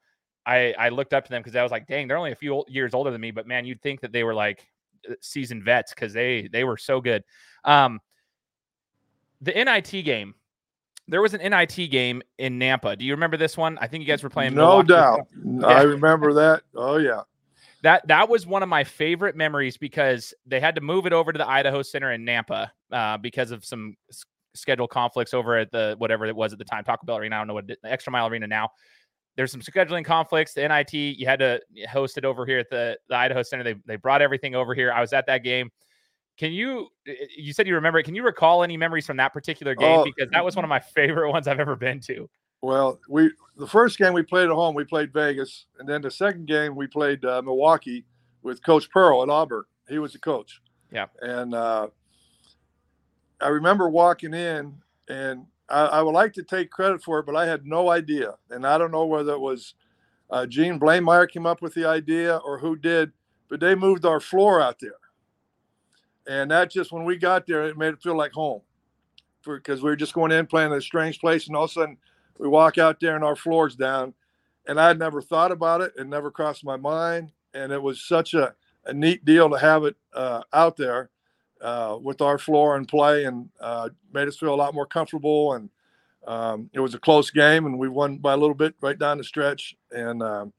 [0.46, 2.64] I I looked up to them because I was like, dang, they're only a few
[2.68, 4.68] years older than me, but man, you'd think that they were like
[5.10, 7.24] uh, seasoned vets because they they were so good.
[7.64, 8.00] Um,
[9.42, 10.36] the NIT game.
[11.08, 12.98] There was an NIT game in Nampa.
[12.98, 13.78] Do you remember this one?
[13.82, 14.54] I think you guys were playing.
[14.54, 14.88] No Milwaukee.
[14.88, 15.66] doubt, yeah.
[15.68, 16.62] I remember that.
[16.74, 17.22] Oh yeah,
[17.82, 21.34] that that was one of my favorite memories because they had to move it over
[21.34, 23.98] to the Idaho Center in Nampa uh, because of some
[24.54, 27.36] schedule conflicts over at the whatever it was at the time, Taco Bell Arena.
[27.36, 28.70] I don't know what the Extra Mile Arena now.
[29.36, 30.54] There's some scheduling conflicts.
[30.54, 33.64] The NIT you had to host it over here at the, the Idaho Center.
[33.64, 34.92] They they brought everything over here.
[34.92, 35.72] I was at that game.
[36.38, 36.90] Can you?
[37.38, 38.04] You said you remember it.
[38.04, 40.00] Can you recall any memories from that particular game?
[40.00, 42.30] Oh, because that was one of my favorite ones I've ever been to.
[42.62, 46.12] Well, we the first game we played at home, we played Vegas, and then the
[46.12, 48.06] second game we played uh, Milwaukee
[48.44, 49.64] with Coach Pearl at Auburn.
[49.88, 50.62] He was the coach.
[50.92, 51.08] Yeah.
[51.22, 51.88] And uh,
[53.40, 54.76] I remember walking in,
[55.08, 58.36] and I, I, would like to take credit for it, but I had no idea,
[58.50, 59.74] and I don't know whether it was
[60.30, 63.12] uh, Gene Bleymaier came up with the idea or who did,
[63.50, 64.92] but they moved our floor out there,
[66.28, 68.62] and that just when we got there, it made it feel like home,
[69.46, 71.74] because we were just going in playing in a strange place, and all of a
[71.74, 71.98] sudden
[72.42, 74.16] we walk out there and our floor's down.
[74.68, 75.94] And I'd never thought about it.
[75.96, 77.32] It never crossed my mind.
[77.54, 78.56] And it was such a,
[78.86, 81.12] a neat deal to have it uh, out there
[81.62, 85.54] uh, with our floor and play and uh, made us feel a lot more comfortable.
[85.54, 85.70] And
[86.28, 89.18] um, it was a close game and we won by a little bit right down
[89.18, 89.76] the stretch.
[89.92, 90.54] And, um,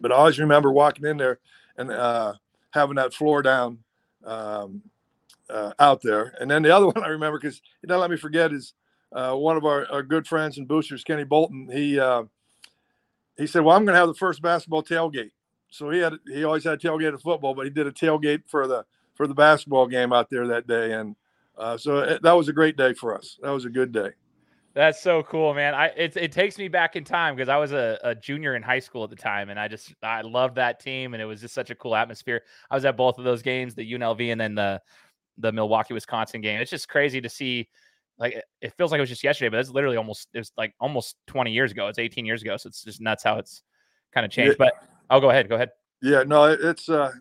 [0.00, 1.38] but I always remember walking in there
[1.76, 2.34] and uh,
[2.70, 3.78] having that floor down
[4.24, 4.82] um,
[5.50, 6.34] uh, out there.
[6.40, 8.74] And then the other one I remember, because don't let me forget, is
[9.12, 12.24] uh, one of our, our, good friends and boosters, Kenny Bolton, he uh,
[13.36, 15.30] he said, "Well, I'm going to have the first basketball tailgate."
[15.70, 18.66] So he had he always had tailgate of football, but he did a tailgate for
[18.66, 21.16] the for the basketball game out there that day, and
[21.56, 23.38] uh, so it, that was a great day for us.
[23.42, 24.10] That was a good day.
[24.74, 25.72] That's so cool, man.
[25.72, 28.62] I it, it takes me back in time because I was a, a, junior in
[28.62, 31.40] high school at the time, and I just I loved that team, and it was
[31.40, 32.42] just such a cool atmosphere.
[32.70, 34.82] I was at both of those games, the UNLV and then the
[35.38, 36.60] the Milwaukee Wisconsin game.
[36.60, 37.68] It's just crazy to see
[38.18, 40.74] like it feels like it was just yesterday, but it's literally almost it was like
[40.80, 41.86] almost 20 years ago.
[41.86, 43.62] It's 18 years ago, so it's just nuts how it's
[44.12, 44.56] kind of changed.
[44.58, 44.66] Yeah.
[44.66, 45.48] But I'll go ahead.
[45.48, 45.70] Go ahead.
[46.02, 47.12] Yeah, no, it's uh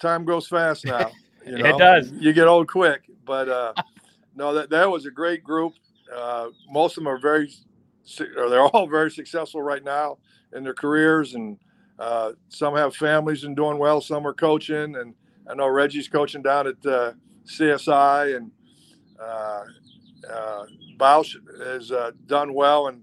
[0.00, 1.10] time goes fast now.
[1.46, 1.70] You know?
[1.70, 2.12] it does.
[2.12, 3.72] You get old quick, but uh
[4.34, 5.74] no, that that was a great group.
[6.14, 7.52] Uh, most of them are very,
[8.36, 10.18] or they're all very successful right now
[10.54, 11.58] in their careers, and
[11.98, 14.00] uh, some have families and doing well.
[14.00, 15.14] Some are coaching, and
[15.48, 17.12] I know Reggie's coaching down at uh,
[17.44, 18.50] CSI, and
[19.20, 19.64] uh,
[20.32, 20.64] uh,
[20.96, 21.34] Bausch
[21.64, 23.02] has uh, done well, and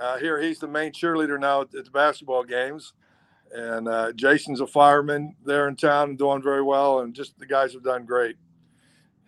[0.00, 2.94] uh, here he's the main cheerleader now at, at the basketball games.
[3.54, 7.46] And uh, Jason's a fireman there in town and doing very well, and just the
[7.46, 8.36] guys have done great.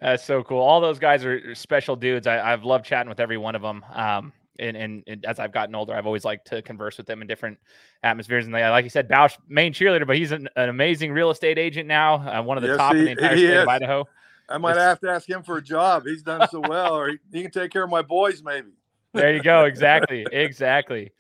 [0.01, 0.61] That's so cool.
[0.61, 2.27] All those guys are special dudes.
[2.27, 3.85] I, have loved chatting with every one of them.
[3.93, 7.23] Um, and, and, and, as I've gotten older, I've always liked to converse with them
[7.23, 7.59] in different
[8.03, 8.45] atmospheres.
[8.45, 11.59] And they, like you said, Bausch, main cheerleader, but he's an, an amazing real estate
[11.59, 13.63] agent now, uh, one of the yes, top he, in the entire state is.
[13.63, 14.09] of Idaho.
[14.49, 16.05] I might have to ask him for a job.
[16.07, 18.69] He's done so well, or he, he can take care of my boys, maybe.
[19.15, 19.65] There you go.
[19.65, 20.27] Exactly.
[20.33, 21.13] exactly.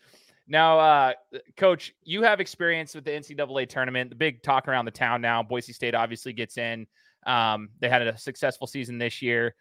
[0.47, 1.13] Now, uh,
[1.57, 5.43] coach, you have experience with the NCAA tournament, the big talk around the town now.
[5.43, 6.87] Boise State obviously gets in.
[7.27, 9.55] Um, they had a successful season this year.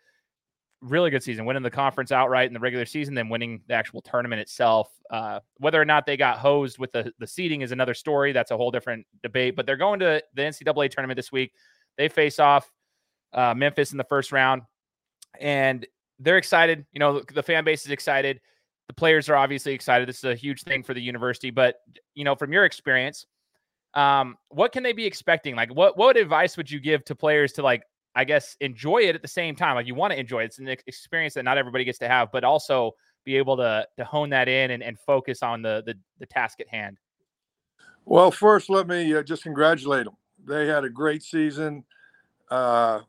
[0.82, 4.02] Really good season, winning the conference outright in the regular season, then winning the actual
[4.02, 4.90] tournament itself.
[5.10, 8.34] Uh, whether or not they got hosed with the, the seeding is another story.
[8.34, 9.56] That's a whole different debate.
[9.56, 11.54] But they're going to the NCAA tournament this week.
[11.98, 12.70] They face off
[13.32, 14.64] uh, Memphis in the first round,
[15.40, 15.86] and
[16.20, 16.86] they're excited.
[16.92, 18.42] You know, the fan base is excited.
[18.88, 20.08] The players are obviously excited.
[20.08, 21.52] This is a huge thing for the university.
[21.52, 21.76] But
[22.16, 23.26] you know, from your experience,
[23.94, 25.56] um, what can they be expecting?
[25.56, 27.84] Like, what what advice would you give to players to like,
[28.16, 29.76] I guess, enjoy it at the same time?
[29.76, 30.46] Like, you want to enjoy it.
[30.46, 32.92] It's an experience that not everybody gets to have, but also
[33.26, 36.60] be able to to hone that in and, and focus on the, the the task
[36.60, 36.98] at hand.
[38.06, 40.16] Well, first, let me uh, just congratulate them.
[40.46, 41.86] They had a great season.
[42.52, 43.00] Uh,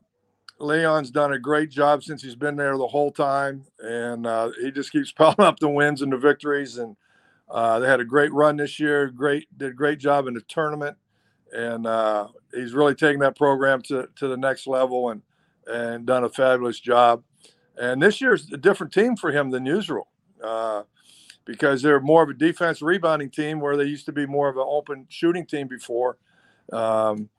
[0.59, 4.71] Leon's done a great job since he's been there the whole time, and uh, he
[4.71, 6.77] just keeps piling up the wins and the victories.
[6.77, 6.95] And
[7.49, 9.07] uh, they had a great run this year.
[9.09, 10.97] Great, did a great job in the tournament,
[11.53, 15.21] and uh, he's really taken that program to to the next level and
[15.67, 17.23] and done a fabulous job.
[17.77, 20.07] And this year's a different team for him than usual
[20.43, 20.83] uh,
[21.43, 24.57] because they're more of a defense rebounding team where they used to be more of
[24.57, 26.17] an open shooting team before.
[26.71, 27.29] Um,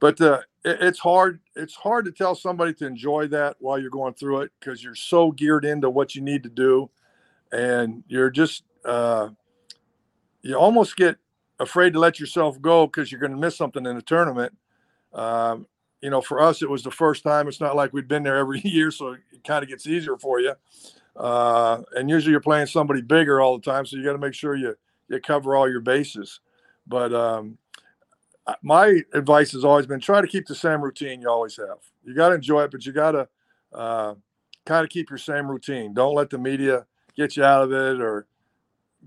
[0.00, 4.14] but the it's hard it's hard to tell somebody to enjoy that while you're going
[4.14, 6.88] through it because you're so geared into what you need to do
[7.50, 9.28] and you're just uh,
[10.42, 11.16] you almost get
[11.58, 14.56] afraid to let yourself go because you're going to miss something in the tournament.
[15.12, 15.66] Um,
[16.00, 18.38] you know for us it was the first time it's not like we'd been there
[18.38, 20.54] every year so it kind of gets easier for you.
[21.16, 24.34] Uh, and usually you're playing somebody bigger all the time so you got to make
[24.34, 24.74] sure you
[25.08, 26.40] you cover all your bases.
[26.86, 27.58] But um,
[28.62, 31.78] my advice has always been try to keep the same routine you always have.
[32.04, 33.28] You got to enjoy it, but you got to
[33.72, 34.14] uh,
[34.66, 35.94] kind of keep your same routine.
[35.94, 38.26] Don't let the media get you out of it or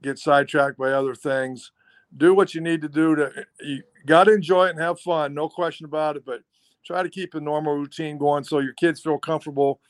[0.02, 1.72] get sidetracked by other things.
[2.16, 3.46] Do what you need to do to.
[3.62, 6.26] You got to enjoy it and have fun, no question about it.
[6.26, 6.42] But
[6.86, 9.82] try to keep a normal routine going so your kids feel comfortable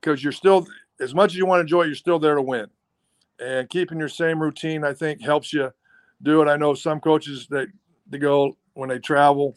[0.00, 0.66] because you're still
[1.00, 2.66] as much as you want to enjoy it, you're still there to win.
[3.38, 5.72] And keeping your same routine, I think, helps you
[6.22, 6.48] do it.
[6.48, 7.68] I know some coaches that
[8.08, 9.56] they go when they travel,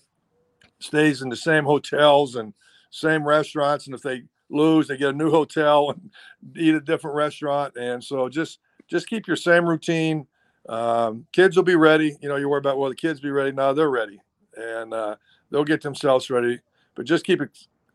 [0.80, 2.54] stays in the same hotels and
[2.89, 5.89] same restaurants, and if they lose, they get a new hotel
[6.43, 7.76] and eat a different restaurant.
[7.76, 10.28] And so just just keep your same routine.
[10.69, 12.15] Um, kids will be ready.
[12.21, 13.52] You know, you worry about will the kids be ready?
[13.52, 14.19] No, they're ready,
[14.56, 15.15] and uh,
[15.49, 16.60] they'll get themselves ready.
[16.95, 17.49] But just keep it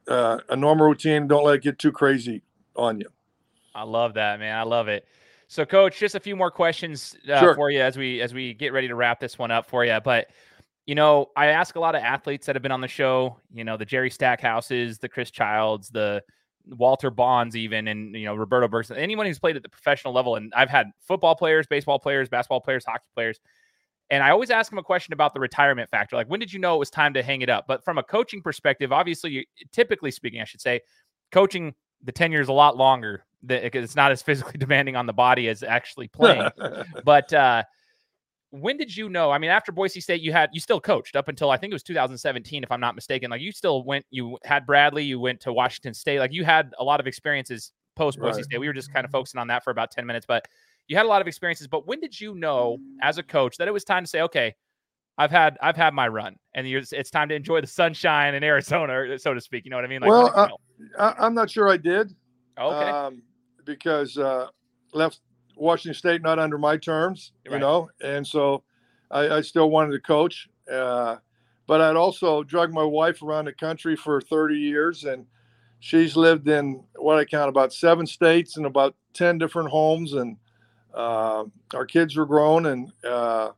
[0.08, 1.28] uh, a normal routine.
[1.28, 2.42] Don't let it get too crazy
[2.76, 3.08] on you.
[3.74, 4.56] I love that, man.
[4.58, 5.06] I love it.
[5.46, 7.54] So, coach, just a few more questions uh, sure.
[7.54, 9.98] for you as we as we get ready to wrap this one up for you.
[10.02, 10.28] But
[10.88, 13.36] you know, I ask a lot of athletes that have been on the show.
[13.52, 16.22] You know, the Jerry Stackhouses, the Chris Childs, the
[16.64, 18.96] Walter Bonds, even, and you know Roberto Bergersen.
[18.96, 22.62] Anyone who's played at the professional level, and I've had football players, baseball players, basketball
[22.62, 23.38] players, hockey players.
[24.08, 26.16] And I always ask them a question about the retirement factor.
[26.16, 27.66] Like, when did you know it was time to hang it up?
[27.68, 30.80] But from a coaching perspective, obviously, you, typically speaking, I should say,
[31.32, 35.12] coaching the tenure is a lot longer because it's not as physically demanding on the
[35.12, 36.48] body as actually playing.
[37.04, 37.64] but uh,
[38.50, 39.30] when did you know?
[39.30, 41.74] I mean, after Boise State, you had you still coached up until I think it
[41.74, 43.30] was 2017, if I'm not mistaken.
[43.30, 46.18] Like you still went, you had Bradley, you went to Washington State.
[46.18, 48.44] Like you had a lot of experiences post Boise right.
[48.44, 48.58] State.
[48.58, 50.46] We were just kind of focusing on that for about 10 minutes, but
[50.86, 51.66] you had a lot of experiences.
[51.66, 54.54] But when did you know as a coach that it was time to say, okay,
[55.18, 59.18] I've had I've had my run, and it's time to enjoy the sunshine in Arizona,
[59.18, 59.64] so to speak.
[59.64, 60.00] You know what I mean?
[60.00, 60.60] Like, well,
[60.96, 62.14] I, am not sure I did.
[62.56, 62.90] Okay.
[62.90, 63.22] Um,
[63.64, 64.46] because uh,
[64.94, 65.20] left
[65.58, 67.54] Washington State not under my terms, right.
[67.54, 68.62] you know, and so
[69.10, 70.48] I, I, still wanted to coach.
[70.70, 71.16] Uh,
[71.66, 75.26] but I'd also drug my wife around the country for 30 years, and
[75.80, 80.36] she's lived in what I count about seven states and about 10 different homes, and
[80.94, 81.44] uh,
[81.74, 83.50] our kids were grown, and uh,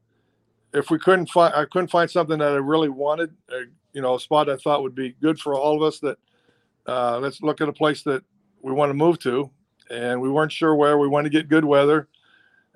[0.73, 3.61] if we couldn't find, I couldn't find something that I really wanted, uh,
[3.93, 6.01] you know, a spot I thought would be good for all of us.
[6.01, 6.19] That
[6.87, 8.25] uh, let's look at a place that
[8.63, 9.51] we want to move to,
[9.91, 10.99] and we weren't sure where.
[10.99, 12.09] We wanted to get good weather,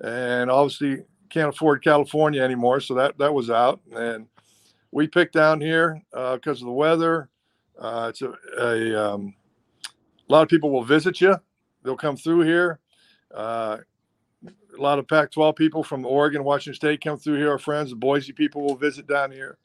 [0.01, 3.81] and obviously can't afford California anymore, so that that was out.
[3.95, 4.27] And
[4.91, 7.29] we picked down here because uh, of the weather.
[7.77, 9.33] Uh, it's a, a, um,
[10.29, 11.35] a lot of people will visit you.
[11.83, 12.79] They'll come through here.
[13.33, 13.79] Uh,
[14.45, 17.51] a lot of Pac-12 people from Oregon, Washington State come through here.
[17.51, 19.57] Our friends, the Boise people will visit down here.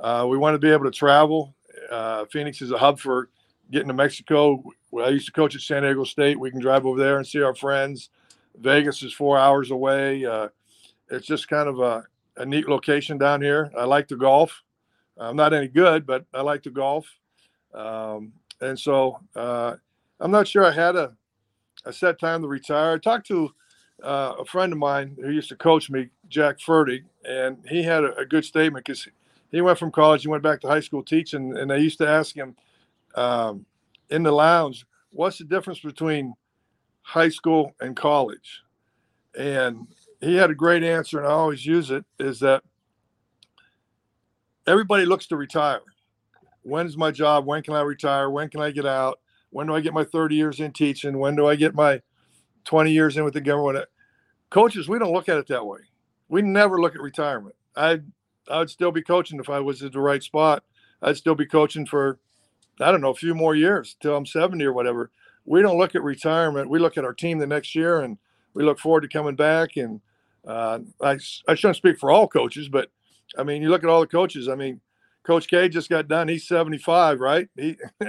[0.00, 1.54] Uh, we want to be able to travel.
[1.90, 3.28] Uh, Phoenix is a hub for
[3.70, 4.62] getting to Mexico.
[5.02, 6.38] I used to coach at San Diego State.
[6.38, 8.10] We can drive over there and see our friends.
[8.56, 10.24] Vegas is four hours away.
[10.24, 10.48] Uh,
[11.10, 12.04] it's just kind of a,
[12.36, 13.70] a, neat location down here.
[13.76, 14.62] I like to golf.
[15.18, 17.06] I'm not any good, but I like to golf.
[17.74, 19.74] Um, and so uh,
[20.20, 21.16] I'm not sure I had a,
[21.84, 22.94] a set time to retire.
[22.94, 23.50] I talked to
[24.02, 28.04] uh, a friend of mine who used to coach me, Jack Fertig, and he had
[28.04, 29.06] a, a good statement because
[29.50, 32.08] he went from college, he went back to high school teaching, and they used to
[32.08, 32.56] ask him
[33.14, 33.66] um,
[34.10, 36.34] in the lounge, what's the difference between
[37.02, 38.62] high school and college?
[39.36, 39.86] And
[40.20, 42.62] he had a great answer, and I always use it is that
[44.66, 45.82] everybody looks to retire.
[46.62, 47.46] When's my job?
[47.46, 48.30] When can I retire?
[48.30, 49.20] When can I get out?
[49.50, 51.18] When do I get my 30 years in teaching?
[51.18, 52.00] When do I get my
[52.64, 53.86] 20 years in with the government?
[54.50, 55.80] Coaches, we don't look at it that way.
[56.28, 57.54] We never look at retirement.
[57.76, 58.00] I
[58.48, 60.64] I would still be coaching if I was at the right spot.
[61.02, 62.18] I'd still be coaching for
[62.80, 65.10] I don't know, a few more years till I'm 70 or whatever.
[65.44, 66.70] We don't look at retirement.
[66.70, 68.18] We look at our team the next year and
[68.54, 69.76] we look forward to coming back.
[69.76, 70.00] And
[70.46, 72.90] uh, I, I shouldn't speak for all coaches, but
[73.38, 74.48] I mean, you look at all the coaches.
[74.48, 74.80] I mean,
[75.24, 76.28] Coach K just got done.
[76.28, 77.48] He's 75, right?
[77.56, 77.76] He,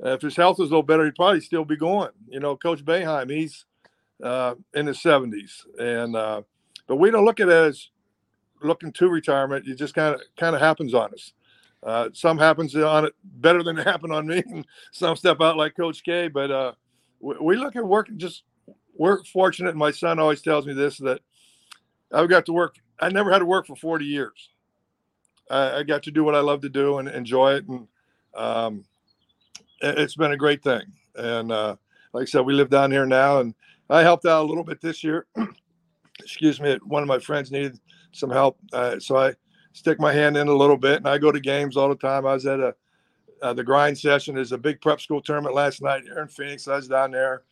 [0.00, 2.10] if his health was a little better, he'd probably still be going.
[2.28, 3.66] You know, Coach Boeheim, he's
[4.22, 5.64] uh, in his 70s.
[5.78, 6.42] And, uh,
[6.86, 7.90] but we don't look at it as
[8.62, 9.68] looking to retirement.
[9.68, 11.32] It just kind of kind of happens on us.
[11.82, 15.56] Uh, some happens on it better than it happened on me, and some step out
[15.56, 16.28] like Coach K.
[16.28, 16.72] But uh,
[17.20, 18.08] we, we, look at work.
[18.16, 18.42] Just
[18.96, 19.76] we're fortunate.
[19.76, 21.20] My son always tells me this that
[22.12, 22.76] I've got to work.
[23.00, 24.50] I never had to work for 40 years.
[25.50, 27.86] I, I got to do what I love to do and enjoy it, and
[28.34, 28.84] um,
[29.80, 30.82] it, has been a great thing.
[31.14, 31.76] And uh,
[32.12, 33.54] like I said, we live down here now, and
[33.88, 35.26] I helped out a little bit this year.
[36.20, 36.76] Excuse me.
[36.84, 37.78] One of my friends needed
[38.12, 39.34] some help, uh, so I
[39.78, 40.96] stick my hand in a little bit.
[40.96, 42.26] And I go to games all the time.
[42.26, 42.74] I was at a
[43.40, 44.34] uh, the grind session.
[44.34, 46.66] There's a big prep school tournament last night here in Phoenix.
[46.66, 47.42] I was down there,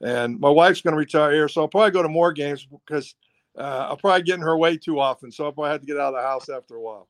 [0.00, 3.14] and my wife's going to retire here, so I'll probably go to more games because
[3.56, 5.30] uh, I'll probably get in her way too often.
[5.30, 7.08] So I'll probably have to get out of the house after a while.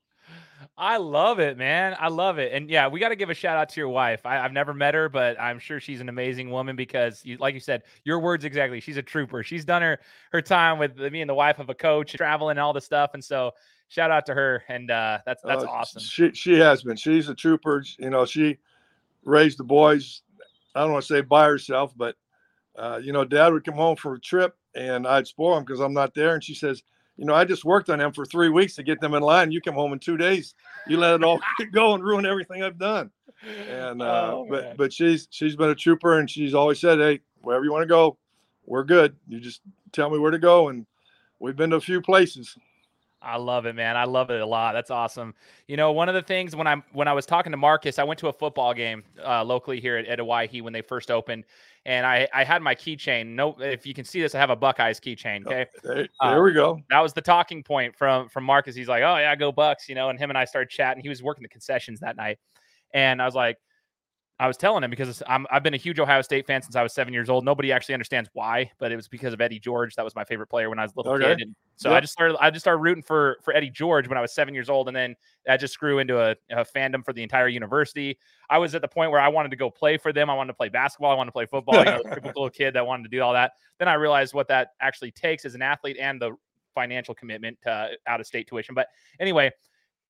[0.77, 1.97] I love it, man.
[1.99, 2.53] I love it.
[2.53, 4.25] And yeah, we got to give a shout out to your wife.
[4.25, 7.55] I, have never met her, but I'm sure she's an amazing woman because, you, like
[7.55, 8.81] you said, your words exactly.
[8.81, 9.43] She's a trooper.
[9.43, 9.99] She's done her
[10.31, 13.11] her time with me and the wife of a coach, traveling and all the stuff.
[13.15, 13.53] And so,
[13.93, 14.65] shout out to her.
[14.69, 16.03] And uh, that's that's uh, awesome.
[16.03, 16.97] She she has been.
[16.97, 17.85] She's a trooper.
[17.99, 18.59] You know, she
[19.25, 20.23] raised the boys.
[20.75, 22.17] I don't want to say by herself, but
[22.77, 25.81] uh, you know, Dad would come home for a trip, and I'd spoil him because
[25.81, 26.35] I'm not there.
[26.35, 26.83] And she says,
[27.19, 29.53] you know, I just worked on them for three weeks to get them in line.
[29.53, 30.55] You come home in two days,
[30.89, 31.41] you let it all
[31.73, 33.11] go and ruin everything I've done.
[33.69, 37.21] And uh, oh, but but she's she's been a trooper, and she's always said, hey,
[37.43, 38.17] wherever you want to go,
[38.65, 39.17] we're good.
[39.29, 39.61] You just
[39.93, 40.87] tell me where to go, and
[41.39, 42.57] we've been to a few places.
[43.23, 43.97] I love it, man.
[43.97, 44.73] I love it a lot.
[44.73, 45.35] That's awesome.
[45.69, 48.05] You know, one of the things when I'm when I was talking to Marcus, I
[48.05, 51.45] went to a football game uh, locally here at, at Owyhee when they first opened,
[51.87, 53.29] and I I had my keychain.
[53.29, 55.47] No, if you can see this, I have a Buckeyes keychain.
[55.47, 56.81] Okay, oh, there, uh, there we go.
[56.91, 58.75] That was the talking point from from Marcus.
[58.75, 60.09] He's like, "Oh yeah, go Bucks," you know.
[60.09, 61.03] And him and I started chatting.
[61.03, 62.39] He was working the concessions that night,
[62.93, 63.59] and I was like,
[64.43, 66.83] I was telling him because i have been a huge Ohio State fan since I
[66.83, 67.45] was seven years old.
[67.45, 69.95] Nobody actually understands why, but it was because of Eddie George.
[69.95, 71.27] That was my favorite player when I was a little okay.
[71.27, 71.43] kid.
[71.43, 71.99] And so yep.
[71.99, 74.53] I just started, I just started rooting for for Eddie George when I was seven
[74.53, 75.15] years old, and then
[75.47, 78.19] that just grew into a, a, fandom for the entire university.
[78.51, 80.29] I was at the point where I wanted to go play for them.
[80.29, 81.13] I wanted to play basketball.
[81.13, 81.79] I wanted to play football.
[81.79, 83.53] you know, typical kid that wanted to do all that.
[83.79, 86.33] Then I realized what that actually takes as an athlete and the
[86.75, 88.75] financial commitment to out of state tuition.
[88.75, 88.89] But
[89.21, 89.53] anyway,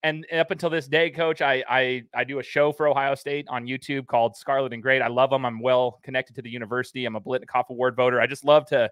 [0.03, 3.47] and up until this day, coach, I, I I do a show for Ohio State
[3.49, 5.01] on YouTube called Scarlet and Great.
[5.01, 5.45] I love them.
[5.47, 7.05] I'm well connected to the university.
[7.05, 8.21] I'm a Biletnikoff Award voter.
[8.21, 8.91] I just love to.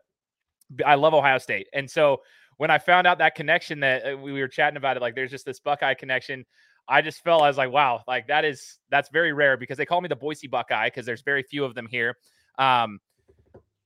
[0.86, 2.20] I love Ohio State, and so
[2.58, 5.30] when I found out that connection that uh, we were chatting about it, like there's
[5.30, 6.44] just this Buckeye connection.
[6.86, 9.86] I just felt I was like, wow, like that is that's very rare because they
[9.86, 12.16] call me the Boise Buckeye because there's very few of them here.
[12.58, 13.00] Um,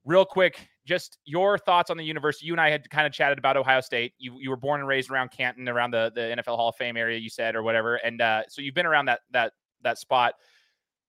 [0.05, 2.47] real quick, just your thoughts on the university.
[2.47, 4.15] You and I had kind of chatted about Ohio State.
[4.19, 6.97] You you were born and raised around Canton, around the the NFL Hall of Fame
[6.97, 10.35] area, you said, or whatever, and uh, so you've been around that that that spot.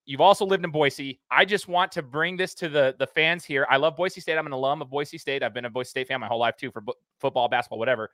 [0.07, 1.19] You've also lived in Boise.
[1.31, 3.65] I just want to bring this to the the fans here.
[3.69, 4.37] I love Boise State.
[4.37, 5.43] I'm an alum of Boise State.
[5.43, 6.83] I've been a Boise State fan my whole life too for
[7.19, 8.11] football, basketball, whatever.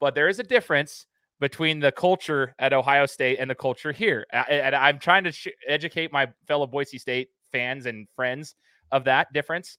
[0.00, 1.06] But there is a difference
[1.40, 4.26] between the culture at Ohio State and the culture here.
[4.32, 8.56] And I'm trying to sh- educate my fellow Boise State fans and friends
[8.90, 9.78] of that difference.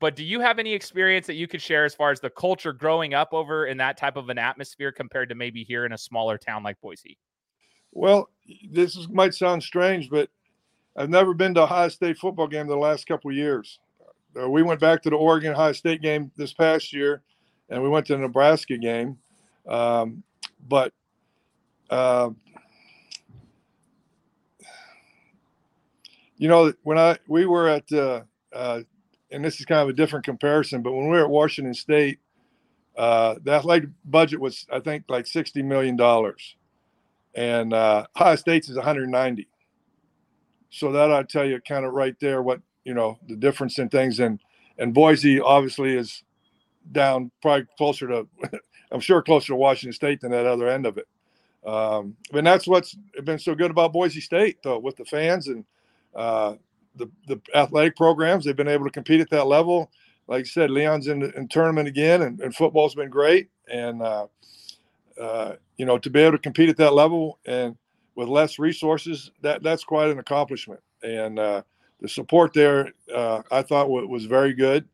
[0.00, 2.72] But do you have any experience that you could share as far as the culture
[2.72, 5.98] growing up over in that type of an atmosphere compared to maybe here in a
[5.98, 7.18] smaller town like Boise?
[7.92, 8.28] Well,
[8.70, 10.30] this is, might sound strange, but
[10.96, 13.78] I've never been to a State football game the last couple years.
[14.40, 17.22] Uh, we went back to the Oregon Ohio State game this past year,
[17.68, 19.18] and we went to the Nebraska game.
[19.66, 20.22] Um,
[20.68, 20.92] but
[21.90, 22.30] uh,
[26.36, 28.22] you know, when I we were at uh,
[28.52, 28.80] uh,
[29.30, 32.18] and this is kind of a different comparison, but when we were at Washington State,
[32.96, 35.98] uh, the athletic budget was, I think, like $60 million.
[37.34, 39.48] And uh, Ohio State's is 190.
[40.70, 43.88] So that I'd tell you kind of right there what, you know, the difference in
[43.88, 44.18] things.
[44.20, 44.40] And,
[44.78, 46.24] and Boise obviously is
[46.90, 48.26] down probably closer to,
[48.90, 51.06] I'm sure closer to Washington State than that other end of it.
[51.64, 55.64] Um, and that's what's been so good about Boise State, though, with the fans and
[56.14, 56.54] uh,
[56.98, 58.44] the the athletic programs.
[58.44, 59.90] They've been able to compete at that level.
[60.26, 63.48] Like I said, Leon's in, in tournament again, and, and, football's been great.
[63.72, 64.26] And uh,
[65.18, 67.76] uh, you know, to be able to compete at that level and
[68.14, 70.80] with less resources, that that's quite an accomplishment.
[71.02, 71.62] And uh,
[72.00, 74.86] the support there, uh, I thought was very good.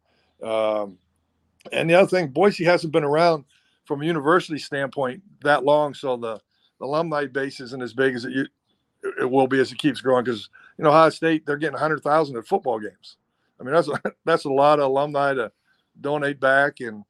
[0.42, 0.98] Um,
[1.72, 3.44] and the other thing, Boise hasn't been around
[3.86, 6.40] from a university standpoint that long, so the,
[6.78, 8.48] the alumni base isn't as big as it
[9.20, 10.48] it will be as it keeps growing because
[10.78, 13.16] you know Ohio State they're getting hundred thousand at football games.
[13.60, 15.52] I mean that's a, that's a lot of alumni to
[16.00, 17.04] donate back and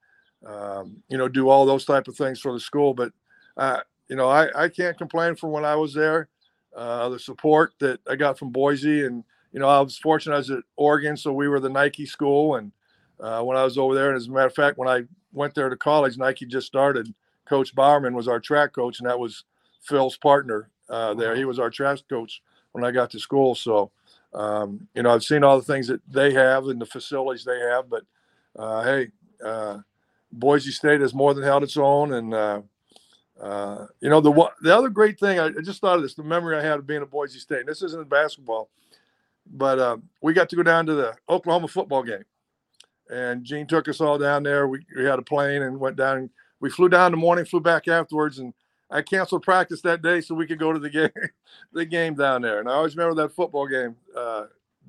[0.46, 2.94] um, you know do all those type of things for the school.
[2.94, 3.12] But
[3.56, 6.28] uh, you know I, I can't complain from when I was there.
[6.76, 10.38] Uh, the support that I got from Boise and you know I was fortunate I
[10.38, 12.72] was at Oregon, so we were the Nike school and
[13.20, 14.08] uh, when I was over there.
[14.08, 15.02] And as a matter of fact, when I
[15.32, 17.12] went there to college, Nike just started.
[17.46, 19.44] Coach Bowerman was our track coach, and that was
[19.82, 21.36] Phil's partner uh, there.
[21.36, 22.42] He was our track coach
[22.74, 23.54] when I got to school.
[23.54, 23.92] So,
[24.34, 27.60] um, you know, I've seen all the things that they have and the facilities they
[27.60, 27.88] have.
[27.88, 28.02] But
[28.56, 29.08] uh, hey,
[29.44, 29.78] uh,
[30.32, 32.14] Boise State has more than held its own.
[32.14, 32.62] And uh,
[33.40, 36.56] uh, you know, the the other great thing I, just thought of this: the memory
[36.56, 37.60] I had of being at Boise State.
[37.60, 38.68] And this isn't basketball,
[39.46, 42.24] but uh, we got to go down to the Oklahoma football game,
[43.08, 44.66] and Gene took us all down there.
[44.66, 46.28] We, we had a plane and went down.
[46.58, 48.52] We flew down in the morning, flew back afterwards, and
[48.94, 51.10] I canceled practice that day so we could go to the game,
[51.72, 52.60] the game down there.
[52.60, 54.44] And I always remember that football game uh,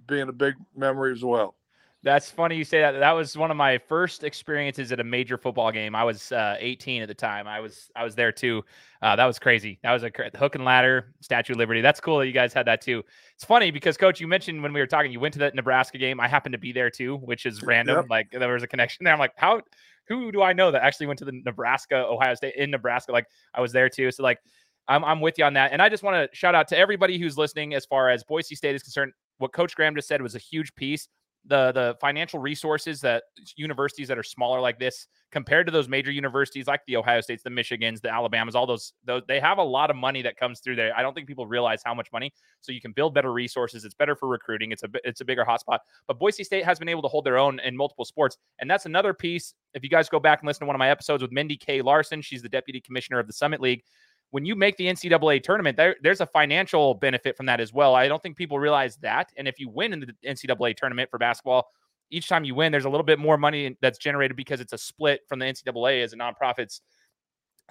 [0.07, 1.55] being a big memory as well.
[2.03, 2.91] That's funny you say that.
[2.91, 5.95] That was one of my first experiences at a major football game.
[5.95, 7.47] I was uh, 18 at the time.
[7.47, 8.63] I was I was there too.
[9.01, 9.79] Uh, that was crazy.
[9.81, 11.81] That was a hook and ladder, Statue of Liberty.
[11.81, 13.03] That's cool that you guys had that too.
[13.33, 15.97] It's funny because Coach, you mentioned when we were talking, you went to that Nebraska
[15.97, 16.19] game.
[16.19, 17.95] I happened to be there too, which is random.
[17.95, 18.05] Yep.
[18.07, 19.13] Like there was a connection there.
[19.13, 19.63] I'm like, how?
[20.07, 23.11] Who do I know that actually went to the Nebraska Ohio State in Nebraska?
[23.11, 24.11] Like I was there too.
[24.11, 24.39] So like
[24.87, 25.71] I'm, I'm with you on that.
[25.71, 28.55] And I just want to shout out to everybody who's listening as far as Boise
[28.55, 29.13] State is concerned.
[29.37, 31.07] What Coach Graham just said was a huge piece
[31.47, 33.23] the the financial resources that
[33.55, 37.43] universities that are smaller like this compared to those major universities like the Ohio States,
[37.43, 40.61] the Michigans, the Alabamas, all those, those they have a lot of money that comes
[40.61, 40.95] through there.
[40.95, 42.33] I don't think people realize how much money.
[42.61, 43.83] So you can build better resources.
[43.83, 44.71] It's better for recruiting.
[44.71, 45.79] It's a it's a bigger hotspot.
[46.07, 48.85] But Boise State has been able to hold their own in multiple sports, and that's
[48.85, 49.53] another piece.
[49.73, 51.81] If you guys go back and listen to one of my episodes with Mindy K.
[51.81, 53.83] Larson, she's the deputy commissioner of the Summit League
[54.31, 57.95] when you make the NCAA tournament, there, there's a financial benefit from that as well.
[57.95, 59.31] I don't think people realize that.
[59.37, 61.67] And if you win in the NCAA tournament for basketball,
[62.11, 64.77] each time you win, there's a little bit more money that's generated because it's a
[64.77, 66.81] split from the NCAA as a nonprofits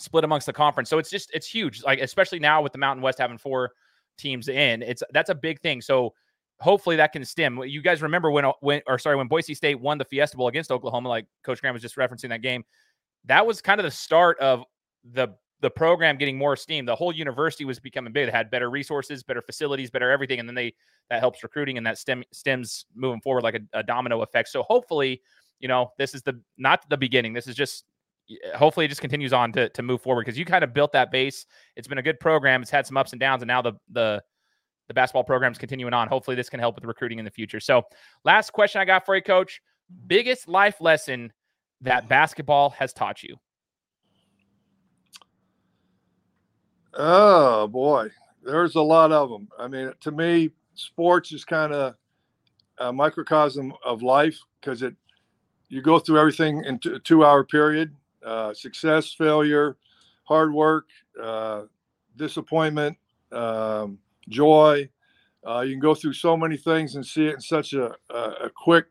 [0.00, 0.90] split amongst the conference.
[0.90, 1.82] So it's just it's huge.
[1.82, 3.72] Like especially now with the Mountain West having four
[4.18, 5.80] teams in, it's that's a big thing.
[5.80, 6.14] So
[6.60, 7.60] hopefully that can stem.
[7.64, 10.48] You guys remember when uh, when or sorry when Boise State won the Fiesta Bowl
[10.48, 12.64] against Oklahoma, like Coach Graham was just referencing that game.
[13.26, 14.64] That was kind of the start of
[15.04, 15.28] the
[15.64, 16.84] the program getting more steam.
[16.84, 18.26] The whole university was becoming big.
[18.26, 20.74] They had better resources, better facilities, better everything, and then they
[21.08, 24.50] that helps recruiting and that stem stems moving forward like a, a domino effect.
[24.50, 25.22] So hopefully,
[25.60, 27.32] you know, this is the not the beginning.
[27.32, 27.84] This is just
[28.30, 30.92] uh, hopefully it just continues on to to move forward because you kind of built
[30.92, 31.46] that base.
[31.76, 32.60] It's been a good program.
[32.60, 34.22] It's had some ups and downs, and now the the
[34.88, 36.08] the basketball program's continuing on.
[36.08, 37.58] Hopefully, this can help with recruiting in the future.
[37.58, 37.84] So,
[38.26, 39.62] last question I got for you, Coach:
[40.06, 41.32] biggest life lesson
[41.80, 43.38] that basketball has taught you.
[46.96, 48.08] Oh boy,
[48.44, 49.48] there's a lot of them.
[49.58, 51.94] I mean, to me, sports is kind of
[52.78, 54.94] a microcosm of life because it
[55.68, 59.76] you go through everything in a two-hour period: uh, success, failure,
[60.24, 60.86] hard work,
[61.20, 61.62] uh,
[62.16, 62.96] disappointment,
[63.32, 64.88] um, joy.
[65.46, 68.18] Uh, you can go through so many things and see it in such a, a,
[68.44, 68.86] a quick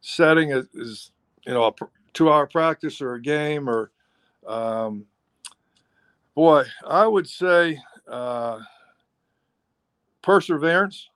[0.00, 1.10] setting as, as,
[1.44, 1.72] you know a
[2.14, 3.90] two-hour practice or a game or
[4.46, 5.04] um,
[6.34, 7.78] Boy, I would say
[8.08, 8.58] uh,
[10.22, 11.08] perseverance.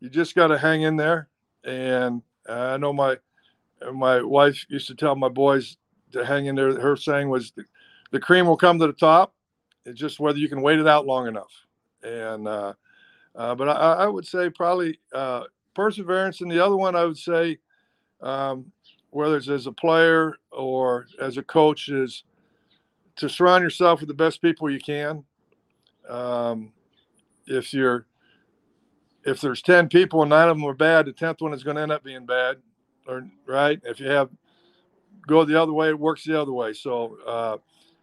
[0.00, 1.28] You just got to hang in there.
[1.64, 3.16] And I know my
[3.92, 5.76] my wife used to tell my boys
[6.12, 6.78] to hang in there.
[6.78, 7.64] Her saying was, "The,
[8.10, 9.34] the cream will come to the top.
[9.84, 11.52] It's just whether you can wait it out long enough."
[12.02, 12.74] And uh,
[13.34, 17.18] uh, but I, I, would say probably uh, perseverance, and the other one I would
[17.18, 17.58] say,
[18.20, 18.70] um,
[19.10, 22.24] whether it's as a player or as a coach, is
[23.18, 25.24] to surround yourself with the best people you can.
[26.08, 26.72] Um,
[27.46, 28.06] if you're
[29.24, 31.76] if there's 10 people and nine of them are bad, the 10th one is going
[31.76, 32.56] to end up being bad.
[33.06, 33.80] Or right.
[33.84, 34.30] If you have
[35.26, 36.72] go the other way, it works the other way.
[36.72, 37.58] So, uh,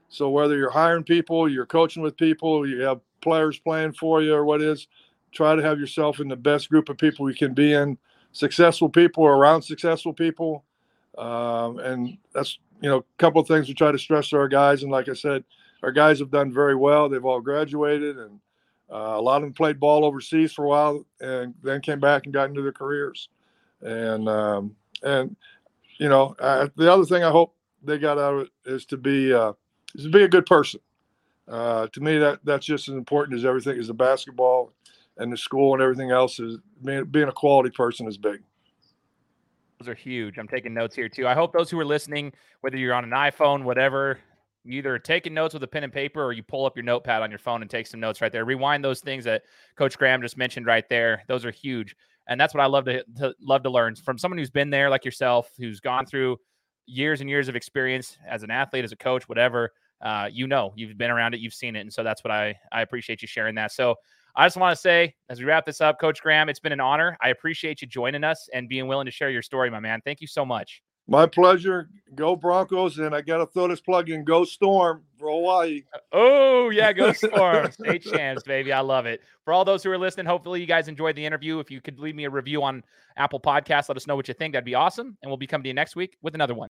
[0.09, 4.33] so whether you're hiring people, you're coaching with people, you have players playing for you
[4.35, 4.87] or what is,
[5.31, 7.97] try to have yourself in the best group of people you can be in.
[8.31, 10.63] Successful people around successful people.
[11.17, 14.47] Um, and that's you know, a couple of things we try to stress to our
[14.47, 14.83] guys.
[14.83, 15.43] And like I said,
[15.83, 17.09] our guys have done very well.
[17.09, 18.39] They've all graduated, and
[18.91, 22.25] uh, a lot of them played ball overseas for a while, and then came back
[22.25, 23.29] and got into their careers.
[23.81, 25.35] And um, and
[25.97, 28.97] you know, uh, the other thing I hope they got out of it is to
[28.97, 29.53] be uh,
[29.93, 30.79] is to be a good person.
[31.47, 34.71] Uh, to me, that that's just as important as everything as the basketball
[35.17, 36.39] and the school and everything else.
[36.39, 38.41] Is being, being a quality person is big.
[39.79, 40.37] Those are huge.
[40.37, 41.27] I'm taking notes here too.
[41.27, 44.19] I hope those who are listening, whether you're on an iPhone, whatever,
[44.63, 47.21] you either taking notes with a pen and paper or you pull up your notepad
[47.21, 48.45] on your phone and take some notes right there.
[48.45, 49.43] Rewind those things that
[49.75, 51.23] Coach Graham just mentioned right there.
[51.27, 51.95] Those are huge.
[52.27, 54.89] And that's what I love to, to love to learn from someone who's been there
[54.89, 56.37] like yourself, who's gone through
[56.87, 59.71] years and years of experience as an athlete, as a coach, whatever.
[60.01, 61.81] Uh, you know, you've been around it, you've seen it.
[61.81, 63.71] And so that's what I I appreciate you sharing that.
[63.71, 63.95] So
[64.37, 66.81] I just want to say, as we wrap this up, Coach Graham, it's been an
[66.81, 67.17] honor.
[67.21, 70.01] I appreciate you joining us and being willing to share your story, my man.
[70.03, 70.81] Thank you so much.
[71.07, 71.87] My pleasure.
[72.15, 74.23] Go Broncos, and I got to throw this plug in.
[74.23, 75.85] Go Storm for Owyhee.
[75.93, 77.71] Uh, oh yeah, go Storm.
[77.71, 78.73] State champs, baby.
[78.73, 79.21] I love it.
[79.43, 81.59] For all those who are listening, hopefully you guys enjoyed the interview.
[81.59, 82.83] If you could leave me a review on
[83.17, 84.53] Apple Podcasts, let us know what you think.
[84.53, 85.17] That'd be awesome.
[85.21, 86.69] And we'll be coming to you next week with another one.